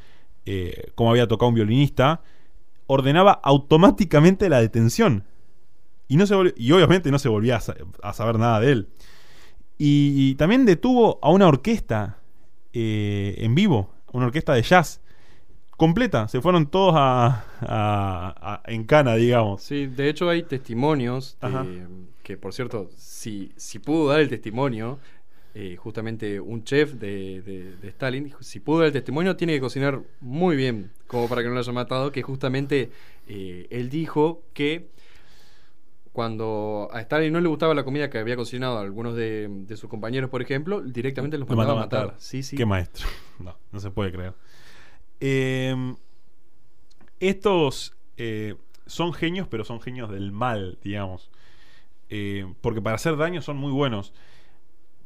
eh, 0.46 0.92
cómo 0.96 1.12
había 1.12 1.28
tocado 1.28 1.50
un 1.50 1.56
violinista, 1.56 2.22
ordenaba 2.88 3.32
automáticamente 3.44 4.50
la 4.50 4.60
detención. 4.62 5.24
Y, 6.08 6.18
no 6.18 6.28
se 6.28 6.36
y 6.58 6.72
obviamente 6.72 7.12
no 7.12 7.20
se 7.20 7.30
volvía 7.30 7.56
a, 7.58 7.60
sa- 7.62 7.76
a 8.02 8.14
saber 8.14 8.38
nada 8.38 8.60
de 8.60 8.72
él. 8.72 8.90
Y, 9.78 10.14
y 10.32 10.36
también 10.36 10.66
detuvo 10.66 11.18
a 11.22 11.30
una 11.32 11.48
orquesta 11.48 12.18
eh, 12.74 13.36
en 13.40 13.56
vivo, 13.56 13.90
una 14.12 14.26
orquesta 14.28 14.54
de 14.54 14.62
jazz 14.62 15.02
completa. 15.78 16.28
Se 16.28 16.42
fueron 16.42 16.68
todos 16.68 16.94
a, 16.96 17.46
a- 17.62 18.62
a- 18.66 18.72
en 18.72 18.84
cana, 18.84 19.16
digamos. 19.16 19.62
Sí, 19.64 19.88
de 19.88 20.10
hecho 20.10 20.30
hay 20.30 20.44
testimonios 20.44 21.38
de- 21.42 21.88
que, 22.22 22.38
por 22.38 22.54
cierto, 22.54 22.90
si, 22.96 23.52
si 23.58 23.80
pudo 23.80 24.10
dar 24.10 24.20
el 24.22 24.30
testimonio, 24.30 25.00
eh, 25.56 25.76
justamente 25.78 26.40
un 26.40 26.64
chef 26.64 26.94
de, 26.94 27.42
de- 27.42 27.76
de 27.78 27.88
Stalin, 27.90 28.24
dijo, 28.24 28.42
si 28.44 28.60
pudo 28.60 28.80
dar 28.80 28.88
el 28.88 28.94
testimonio, 28.94 29.36
tiene 29.36 29.54
que 29.54 29.62
cocinar 29.62 30.02
muy 30.22 30.56
bien, 30.56 30.92
como 31.08 31.28
para 31.30 31.42
que 31.42 31.48
no 31.48 31.54
lo 31.54 31.60
haya 31.60 31.72
matado, 31.74 32.12
que 32.12 32.22
justamente 32.24 32.92
eh, 33.28 33.68
él 33.70 33.90
dijo 33.90 34.44
que 34.54 34.90
cuando 36.12 36.90
a 36.92 37.02
Stalin 37.02 37.34
no 37.34 37.42
le 37.42 37.48
gustaba 37.48 37.74
la 37.74 37.84
comida 37.84 38.10
que 38.10 38.20
había 38.20 38.36
cocinado 38.36 38.78
a 38.78 38.82
algunos 38.82 39.16
de, 39.16 39.48
de 39.50 39.78
sus 39.78 39.90
compañeros, 39.90 40.30
por 40.30 40.42
ejemplo, 40.44 40.82
directamente 40.82 41.38
los 41.40 41.50
Lo 41.50 41.56
mandaba 41.56 41.80
a 41.80 41.84
a 41.84 41.86
matar. 41.86 42.06
matar. 42.06 42.20
Sí, 42.22 42.44
sí. 42.44 42.56
Qué 42.56 42.66
maestro. 42.66 43.08
No, 43.40 43.58
no 43.72 43.80
se 43.80 43.90
puede 43.90 44.12
creer. 44.12 44.36
Eh, 45.20 45.76
estos 47.20 47.96
eh, 48.18 48.56
son 48.86 49.14
genios, 49.14 49.48
pero 49.48 49.64
son 49.66 49.82
genios 49.82 50.12
del 50.12 50.32
mal, 50.32 50.78
digamos. 50.84 51.32
Eh, 52.10 52.46
porque 52.62 52.82
para 52.82 52.96
hacer 52.96 53.18
daño 53.18 53.42
son 53.42 53.58
muy 53.58 53.72
buenos. 53.72 54.14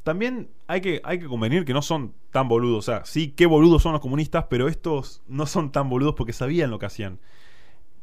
También 0.02 0.50
hay 0.66 0.80
que, 0.80 1.00
hay 1.04 1.18
que 1.18 1.26
convenir 1.26 1.64
que 1.64 1.72
no 1.72 1.82
son 1.82 2.14
tan 2.30 2.48
boludos. 2.48 2.78
O 2.78 2.82
sea, 2.82 3.04
sí, 3.04 3.32
qué 3.36 3.46
boludos 3.46 3.82
son 3.82 3.92
los 3.92 4.00
comunistas, 4.00 4.46
pero 4.48 4.68
estos 4.68 5.22
no 5.26 5.46
son 5.46 5.72
tan 5.72 5.88
boludos 5.88 6.14
porque 6.14 6.32
sabían 6.32 6.70
lo 6.70 6.78
que 6.78 6.86
hacían. 6.86 7.18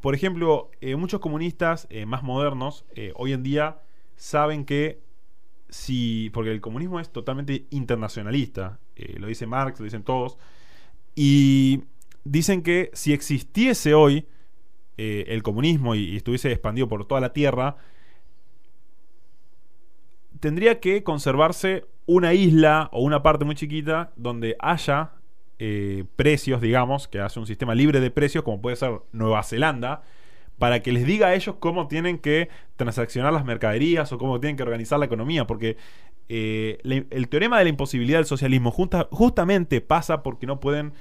Por 0.00 0.14
ejemplo, 0.14 0.70
eh, 0.80 0.94
muchos 0.96 1.20
comunistas 1.20 1.86
eh, 1.90 2.06
más 2.06 2.22
modernos 2.22 2.84
eh, 2.94 3.12
hoy 3.16 3.32
en 3.32 3.42
día 3.42 3.80
saben 4.14 4.64
que 4.64 5.00
si. 5.68 6.30
Porque 6.30 6.52
el 6.52 6.60
comunismo 6.60 7.00
es 7.00 7.10
totalmente 7.10 7.66
internacionalista. 7.70 8.78
lo 9.16 9.26
dice 9.26 9.46
Marx, 9.46 9.80
lo 9.80 9.84
dicen 9.84 10.04
todos. 10.04 10.38
Y 11.14 11.84
dicen 12.24 12.62
que 12.62 12.90
si 12.92 13.12
existiese 13.12 13.94
hoy 13.94 14.26
el 14.98 15.42
comunismo 15.42 15.94
y, 15.94 16.04
y 16.10 16.16
estuviese 16.16 16.50
expandido 16.50 16.88
por 16.88 17.04
toda 17.04 17.20
la 17.20 17.32
tierra, 17.32 17.76
tendría 20.40 20.80
que 20.80 21.02
conservarse 21.02 21.86
una 22.06 22.34
isla 22.34 22.88
o 22.92 23.02
una 23.02 23.22
parte 23.22 23.44
muy 23.44 23.54
chiquita 23.54 24.12
donde 24.16 24.56
haya 24.60 25.12
eh, 25.58 26.04
precios, 26.16 26.60
digamos, 26.60 27.08
que 27.08 27.20
hace 27.20 27.40
un 27.40 27.46
sistema 27.46 27.74
libre 27.74 28.00
de 28.00 28.10
precios, 28.10 28.44
como 28.44 28.60
puede 28.60 28.76
ser 28.76 29.00
Nueva 29.12 29.42
Zelanda, 29.42 30.02
para 30.58 30.80
que 30.80 30.92
les 30.92 31.04
diga 31.04 31.28
a 31.28 31.34
ellos 31.34 31.56
cómo 31.58 31.88
tienen 31.88 32.18
que 32.18 32.48
transaccionar 32.76 33.32
las 33.32 33.44
mercaderías 33.44 34.12
o 34.12 34.18
cómo 34.18 34.40
tienen 34.40 34.56
que 34.56 34.62
organizar 34.62 34.98
la 34.98 35.06
economía, 35.06 35.46
porque 35.46 35.76
eh, 36.28 36.78
el 37.10 37.28
teorema 37.28 37.58
de 37.58 37.64
la 37.64 37.70
imposibilidad 37.70 38.18
del 38.18 38.26
socialismo 38.26 38.70
justa- 38.70 39.08
justamente 39.10 39.80
pasa 39.80 40.22
porque 40.22 40.46
no 40.46 40.60
pueden 40.60 40.92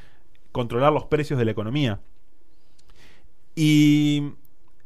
controlar 0.51 0.91
los 0.93 1.05
precios 1.05 1.39
de 1.39 1.45
la 1.45 1.51
economía. 1.51 1.99
Y 3.55 4.33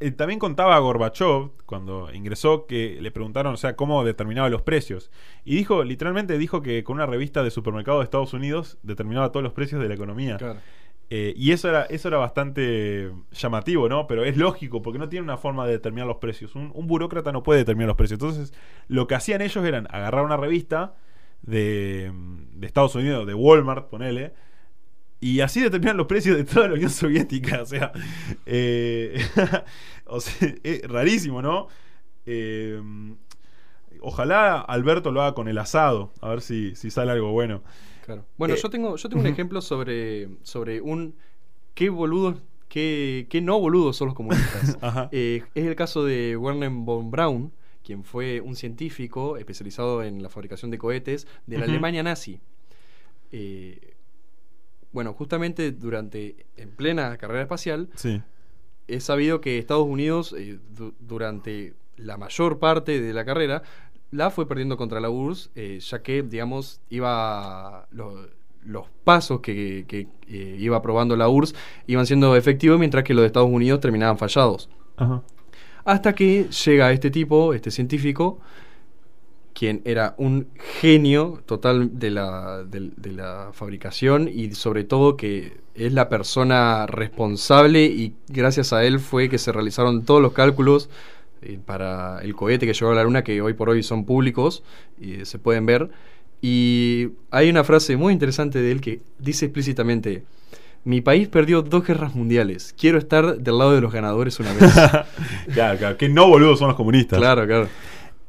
eh, 0.00 0.10
también 0.10 0.38
contaba 0.38 0.78
Gorbachev, 0.78 1.50
cuando 1.66 2.12
ingresó, 2.12 2.66
que 2.66 2.98
le 3.00 3.10
preguntaron, 3.10 3.54
o 3.54 3.56
sea, 3.56 3.76
cómo 3.76 4.02
determinaba 4.04 4.48
los 4.48 4.62
precios. 4.62 5.10
Y 5.44 5.54
dijo, 5.56 5.84
literalmente 5.84 6.38
dijo 6.38 6.62
que 6.62 6.82
con 6.82 6.96
una 6.96 7.06
revista 7.06 7.42
de 7.42 7.50
supermercado 7.50 7.98
de 7.98 8.04
Estados 8.04 8.32
Unidos 8.32 8.78
determinaba 8.82 9.30
todos 9.30 9.44
los 9.44 9.52
precios 9.52 9.80
de 9.80 9.88
la 9.88 9.94
economía. 9.94 10.36
Claro. 10.38 10.58
Eh, 11.10 11.34
y 11.36 11.52
eso 11.52 11.68
era, 11.68 11.84
eso 11.84 12.08
era 12.08 12.18
bastante 12.18 13.10
llamativo, 13.32 13.88
¿no? 13.88 14.06
Pero 14.06 14.24
es 14.24 14.36
lógico, 14.36 14.80
porque 14.80 14.98
no 14.98 15.08
tiene 15.08 15.24
una 15.24 15.36
forma 15.36 15.66
de 15.66 15.72
determinar 15.72 16.06
los 16.06 16.18
precios. 16.18 16.54
Un, 16.54 16.70
un 16.74 16.86
burócrata 16.86 17.32
no 17.32 17.42
puede 17.42 17.60
determinar 17.60 17.88
los 17.88 17.96
precios. 17.96 18.20
Entonces, 18.20 18.54
lo 18.88 19.06
que 19.06 19.16
hacían 19.16 19.42
ellos 19.42 19.64
eran 19.64 19.86
agarrar 19.90 20.24
una 20.24 20.36
revista 20.36 20.94
de, 21.42 22.12
de 22.54 22.66
Estados 22.66 22.94
Unidos, 22.94 23.26
de 23.26 23.34
Walmart, 23.34 23.88
ponele, 23.88 24.34
y 25.20 25.40
así 25.40 25.60
determinan 25.60 25.96
los 25.96 26.06
precios 26.06 26.36
de 26.36 26.44
toda 26.44 26.68
la 26.68 26.74
Unión 26.74 26.90
Soviética. 26.90 27.62
O 27.62 27.66
sea, 27.66 27.92
eh, 28.46 29.22
o 30.06 30.20
sea, 30.20 30.54
es 30.62 30.82
rarísimo, 30.88 31.42
¿no? 31.42 31.68
Eh, 32.26 32.80
ojalá 34.00 34.60
Alberto 34.60 35.12
lo 35.12 35.22
haga 35.22 35.34
con 35.34 35.48
el 35.48 35.58
asado, 35.58 36.10
a 36.20 36.30
ver 36.30 36.40
si, 36.40 36.74
si 36.74 36.90
sale 36.90 37.12
algo 37.12 37.32
bueno. 37.32 37.62
Claro. 38.04 38.24
Bueno, 38.38 38.54
Eh, 38.54 38.58
yo 38.62 38.70
tengo, 38.70 38.96
yo 38.96 39.08
tengo 39.08 39.20
un 39.20 39.28
ejemplo 39.28 39.60
sobre, 39.60 40.28
sobre 40.42 40.80
un 40.80 41.14
qué 41.74 41.90
boludos, 41.90 42.36
qué, 42.68 43.26
qué 43.28 43.40
no 43.40 43.58
boludos 43.60 43.96
son 43.96 44.08
los 44.08 44.14
comunistas. 44.14 44.78
Es 45.12 45.44
el 45.54 45.76
caso 45.76 46.04
de 46.04 46.36
Werner 46.36 46.70
von 46.70 47.10
Braun, 47.10 47.52
quien 47.84 48.04
fue 48.04 48.40
un 48.40 48.56
científico 48.56 49.36
especializado 49.36 50.02
en 50.02 50.22
la 50.22 50.28
fabricación 50.28 50.70
de 50.70 50.78
cohetes 50.78 51.26
de 51.46 51.58
la. 51.58 51.64
Alemania 51.64 52.02
nazi. 52.02 52.40
Eh, 53.32 53.94
bueno, 54.92 55.12
justamente 55.12 55.72
durante, 55.72 56.46
en 56.56 56.70
plena 56.70 57.16
carrera 57.16 57.42
espacial, 57.42 57.88
Sí. 57.94 58.22
es 58.88 59.04
sabido 59.04 59.40
que 59.40 59.58
Estados 59.58 59.86
Unidos, 59.86 60.34
eh, 60.36 60.58
du- 60.76 60.94
durante 61.00 61.74
la 61.96 62.16
mayor 62.16 62.58
parte 62.58 63.00
de 63.00 63.12
la 63.12 63.24
carrera, 63.24 63.62
la 64.10 64.30
fue 64.30 64.48
perdiendo 64.48 64.76
contra 64.76 64.98
la 65.00 65.08
URSS, 65.10 65.50
eh, 65.54 65.78
ya 65.80 66.02
que, 66.02 66.22
digamos, 66.22 66.80
iba 66.90 67.86
lo- 67.92 68.28
los 68.64 68.86
pasos 69.04 69.40
que, 69.40 69.84
que, 69.88 70.08
eh, 70.28 70.56
iba 70.58 70.82
probando 70.82 71.16
la 71.16 71.28
URSS 71.28 71.54
iban 71.86 72.04
siendo 72.06 72.34
efectivos, 72.36 72.78
mientras 72.78 73.04
que 73.04 73.14
los 73.14 73.22
de 73.22 73.26
Estados 73.28 73.48
Unidos 73.50 73.80
terminaban 73.80 74.18
fallados. 74.18 74.68
Ajá. 74.96 75.22
Hasta 75.84 76.14
que 76.14 76.44
llega 76.66 76.92
este 76.92 77.10
tipo, 77.10 77.54
este 77.54 77.70
científico, 77.70 78.38
quien 79.60 79.82
era 79.84 80.14
un 80.16 80.46
genio 80.80 81.42
total 81.44 81.98
de 81.98 82.10
la, 82.10 82.64
del- 82.64 82.94
de 82.96 83.12
la 83.12 83.50
fabricación 83.52 84.26
y 84.26 84.54
sobre 84.54 84.84
todo 84.84 85.18
que 85.18 85.58
es 85.74 85.92
la 85.92 86.08
persona 86.08 86.86
responsable 86.86 87.84
y 87.84 88.14
gracias 88.28 88.72
a 88.72 88.84
él 88.86 89.00
fue 89.00 89.28
que 89.28 89.36
se 89.36 89.52
realizaron 89.52 90.06
todos 90.06 90.22
los 90.22 90.32
cálculos 90.32 90.88
eh, 91.42 91.58
para 91.62 92.20
el 92.22 92.34
cohete 92.34 92.66
que 92.66 92.72
llegó 92.72 92.92
a 92.92 92.94
la 92.94 93.04
luna 93.04 93.22
que 93.22 93.42
hoy 93.42 93.52
por 93.52 93.68
hoy 93.68 93.82
son 93.82 94.06
públicos 94.06 94.62
y 94.98 95.26
se 95.26 95.38
pueden 95.38 95.66
ver. 95.66 95.90
Y 96.40 97.08
hay 97.30 97.50
una 97.50 97.62
frase 97.62 97.98
muy 97.98 98.14
interesante 98.14 98.62
de 98.62 98.72
él 98.72 98.80
que 98.80 99.02
dice 99.18 99.44
explícitamente, 99.44 100.24
mi 100.84 101.02
país 101.02 101.28
perdió 101.28 101.60
dos 101.60 101.86
guerras 101.86 102.14
mundiales, 102.14 102.74
quiero 102.78 102.96
estar 102.96 103.36
del 103.36 103.58
lado 103.58 103.72
de 103.74 103.82
los 103.82 103.92
ganadores 103.92 104.40
una 104.40 104.54
vez. 104.54 104.72
claro, 105.52 105.78
claro. 105.78 105.96
Que 105.98 106.08
no 106.08 106.28
boludos 106.28 106.58
son 106.60 106.68
los 106.68 106.78
comunistas. 106.78 107.18
claro, 107.18 107.46
claro. 107.46 107.68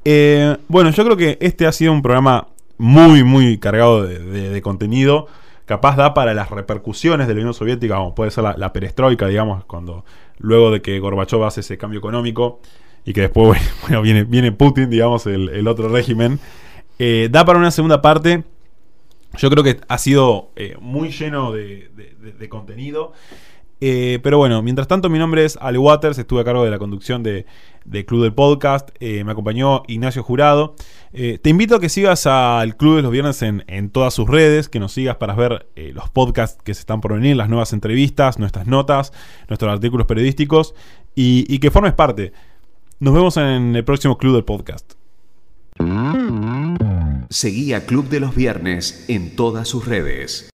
Eh, 0.03 0.57
bueno, 0.67 0.89
yo 0.91 1.03
creo 1.03 1.17
que 1.17 1.37
este 1.41 1.67
ha 1.67 1.71
sido 1.71 1.91
un 1.93 2.01
programa 2.01 2.47
muy, 2.77 3.23
muy 3.23 3.57
cargado 3.57 4.03
de, 4.03 4.61
contenido. 4.61 5.27
Capaz 5.65 5.95
da 5.95 6.13
para 6.13 6.33
las 6.33 6.49
repercusiones 6.49 7.27
de 7.27 7.33
la 7.35 7.39
Unión 7.41 7.53
Soviética, 7.53 7.95
como 7.95 8.15
puede 8.15 8.31
ser 8.31 8.43
la, 8.43 8.55
la 8.57 8.73
perestroika, 8.73 9.27
digamos, 9.27 9.63
cuando 9.65 10.03
luego 10.39 10.71
de 10.71 10.81
que 10.81 10.99
Gorbachev 10.99 11.43
hace 11.43 11.61
ese 11.61 11.77
cambio 11.77 11.99
económico 11.99 12.59
y 13.05 13.13
que 13.13 13.21
después 13.21 13.59
viene, 14.01 14.51
Putin, 14.51 14.89
digamos, 14.89 15.27
el, 15.27 15.67
otro 15.67 15.89
régimen. 15.89 16.39
Eh, 16.99 17.29
da 17.31 17.45
para 17.45 17.59
una 17.59 17.71
segunda 17.71 18.01
parte. 18.01 18.43
Yo 19.37 19.49
creo 19.49 19.63
que 19.63 19.79
ha 19.87 19.97
sido 19.97 20.51
eh, 20.57 20.75
muy 20.81 21.11
lleno 21.11 21.53
de 21.53 22.49
contenido. 22.49 23.13
Eh, 23.83 24.19
pero 24.21 24.37
bueno, 24.37 24.61
mientras 24.61 24.87
tanto, 24.87 25.09
mi 25.09 25.17
nombre 25.17 25.43
es 25.43 25.57
Ale 25.59 25.79
Waters, 25.79 26.19
estuve 26.19 26.41
a 26.41 26.43
cargo 26.43 26.63
de 26.63 26.69
la 26.69 26.77
conducción 26.77 27.23
de, 27.23 27.47
de 27.83 28.05
Club 28.05 28.21
del 28.23 28.33
Podcast. 28.33 28.89
eh, 28.99 29.23
me 29.23 29.31
acompañó 29.31 29.81
Ignacio 29.87 30.21
Jurado. 30.21 30.75
Eh, 31.13 31.39
te 31.41 31.49
invito 31.49 31.75
a 31.75 31.79
que 31.79 31.89
sigas 31.89 32.27
al 32.27 32.77
Club 32.77 32.97
de 32.97 33.01
los 33.01 33.11
Viernes 33.11 33.41
en, 33.41 33.63
en 33.67 33.89
todas 33.89 34.13
sus 34.13 34.29
redes, 34.29 34.69
que 34.69 34.79
nos 34.79 34.91
sigas 34.93 35.15
para 35.17 35.33
ver 35.33 35.67
los 35.75 36.09
podcasts 36.09 36.61
que 36.63 36.73
se 36.73 36.81
están 36.81 37.01
por 37.01 37.13
venir, 37.13 37.35
las 37.35 37.49
nuevas 37.49 37.73
entrevistas, 37.73 38.37
nuestras 38.39 38.67
notas, 38.67 39.11
nuestros 39.49 39.71
artículos 39.73 40.05
periodísticos 40.05 40.75
y, 41.15 41.45
y 41.53 41.57
que 41.59 41.71
formes 41.71 41.93
parte. 41.93 42.33
Nos 42.99 43.15
vemos 43.15 43.35
en 43.37 43.75
el 43.75 43.83
próximo 43.83 44.17
Club 44.17 44.35
del 44.35 44.43
Podcast. 44.45 44.93
Seguí 47.29 47.73
a 47.73 47.85
Club 47.85 48.09
de 48.09 48.19
los 48.19 48.35
Viernes 48.35 49.05
en 49.07 49.35
todas 49.35 49.67
sus 49.67 49.87
redes. 49.87 50.47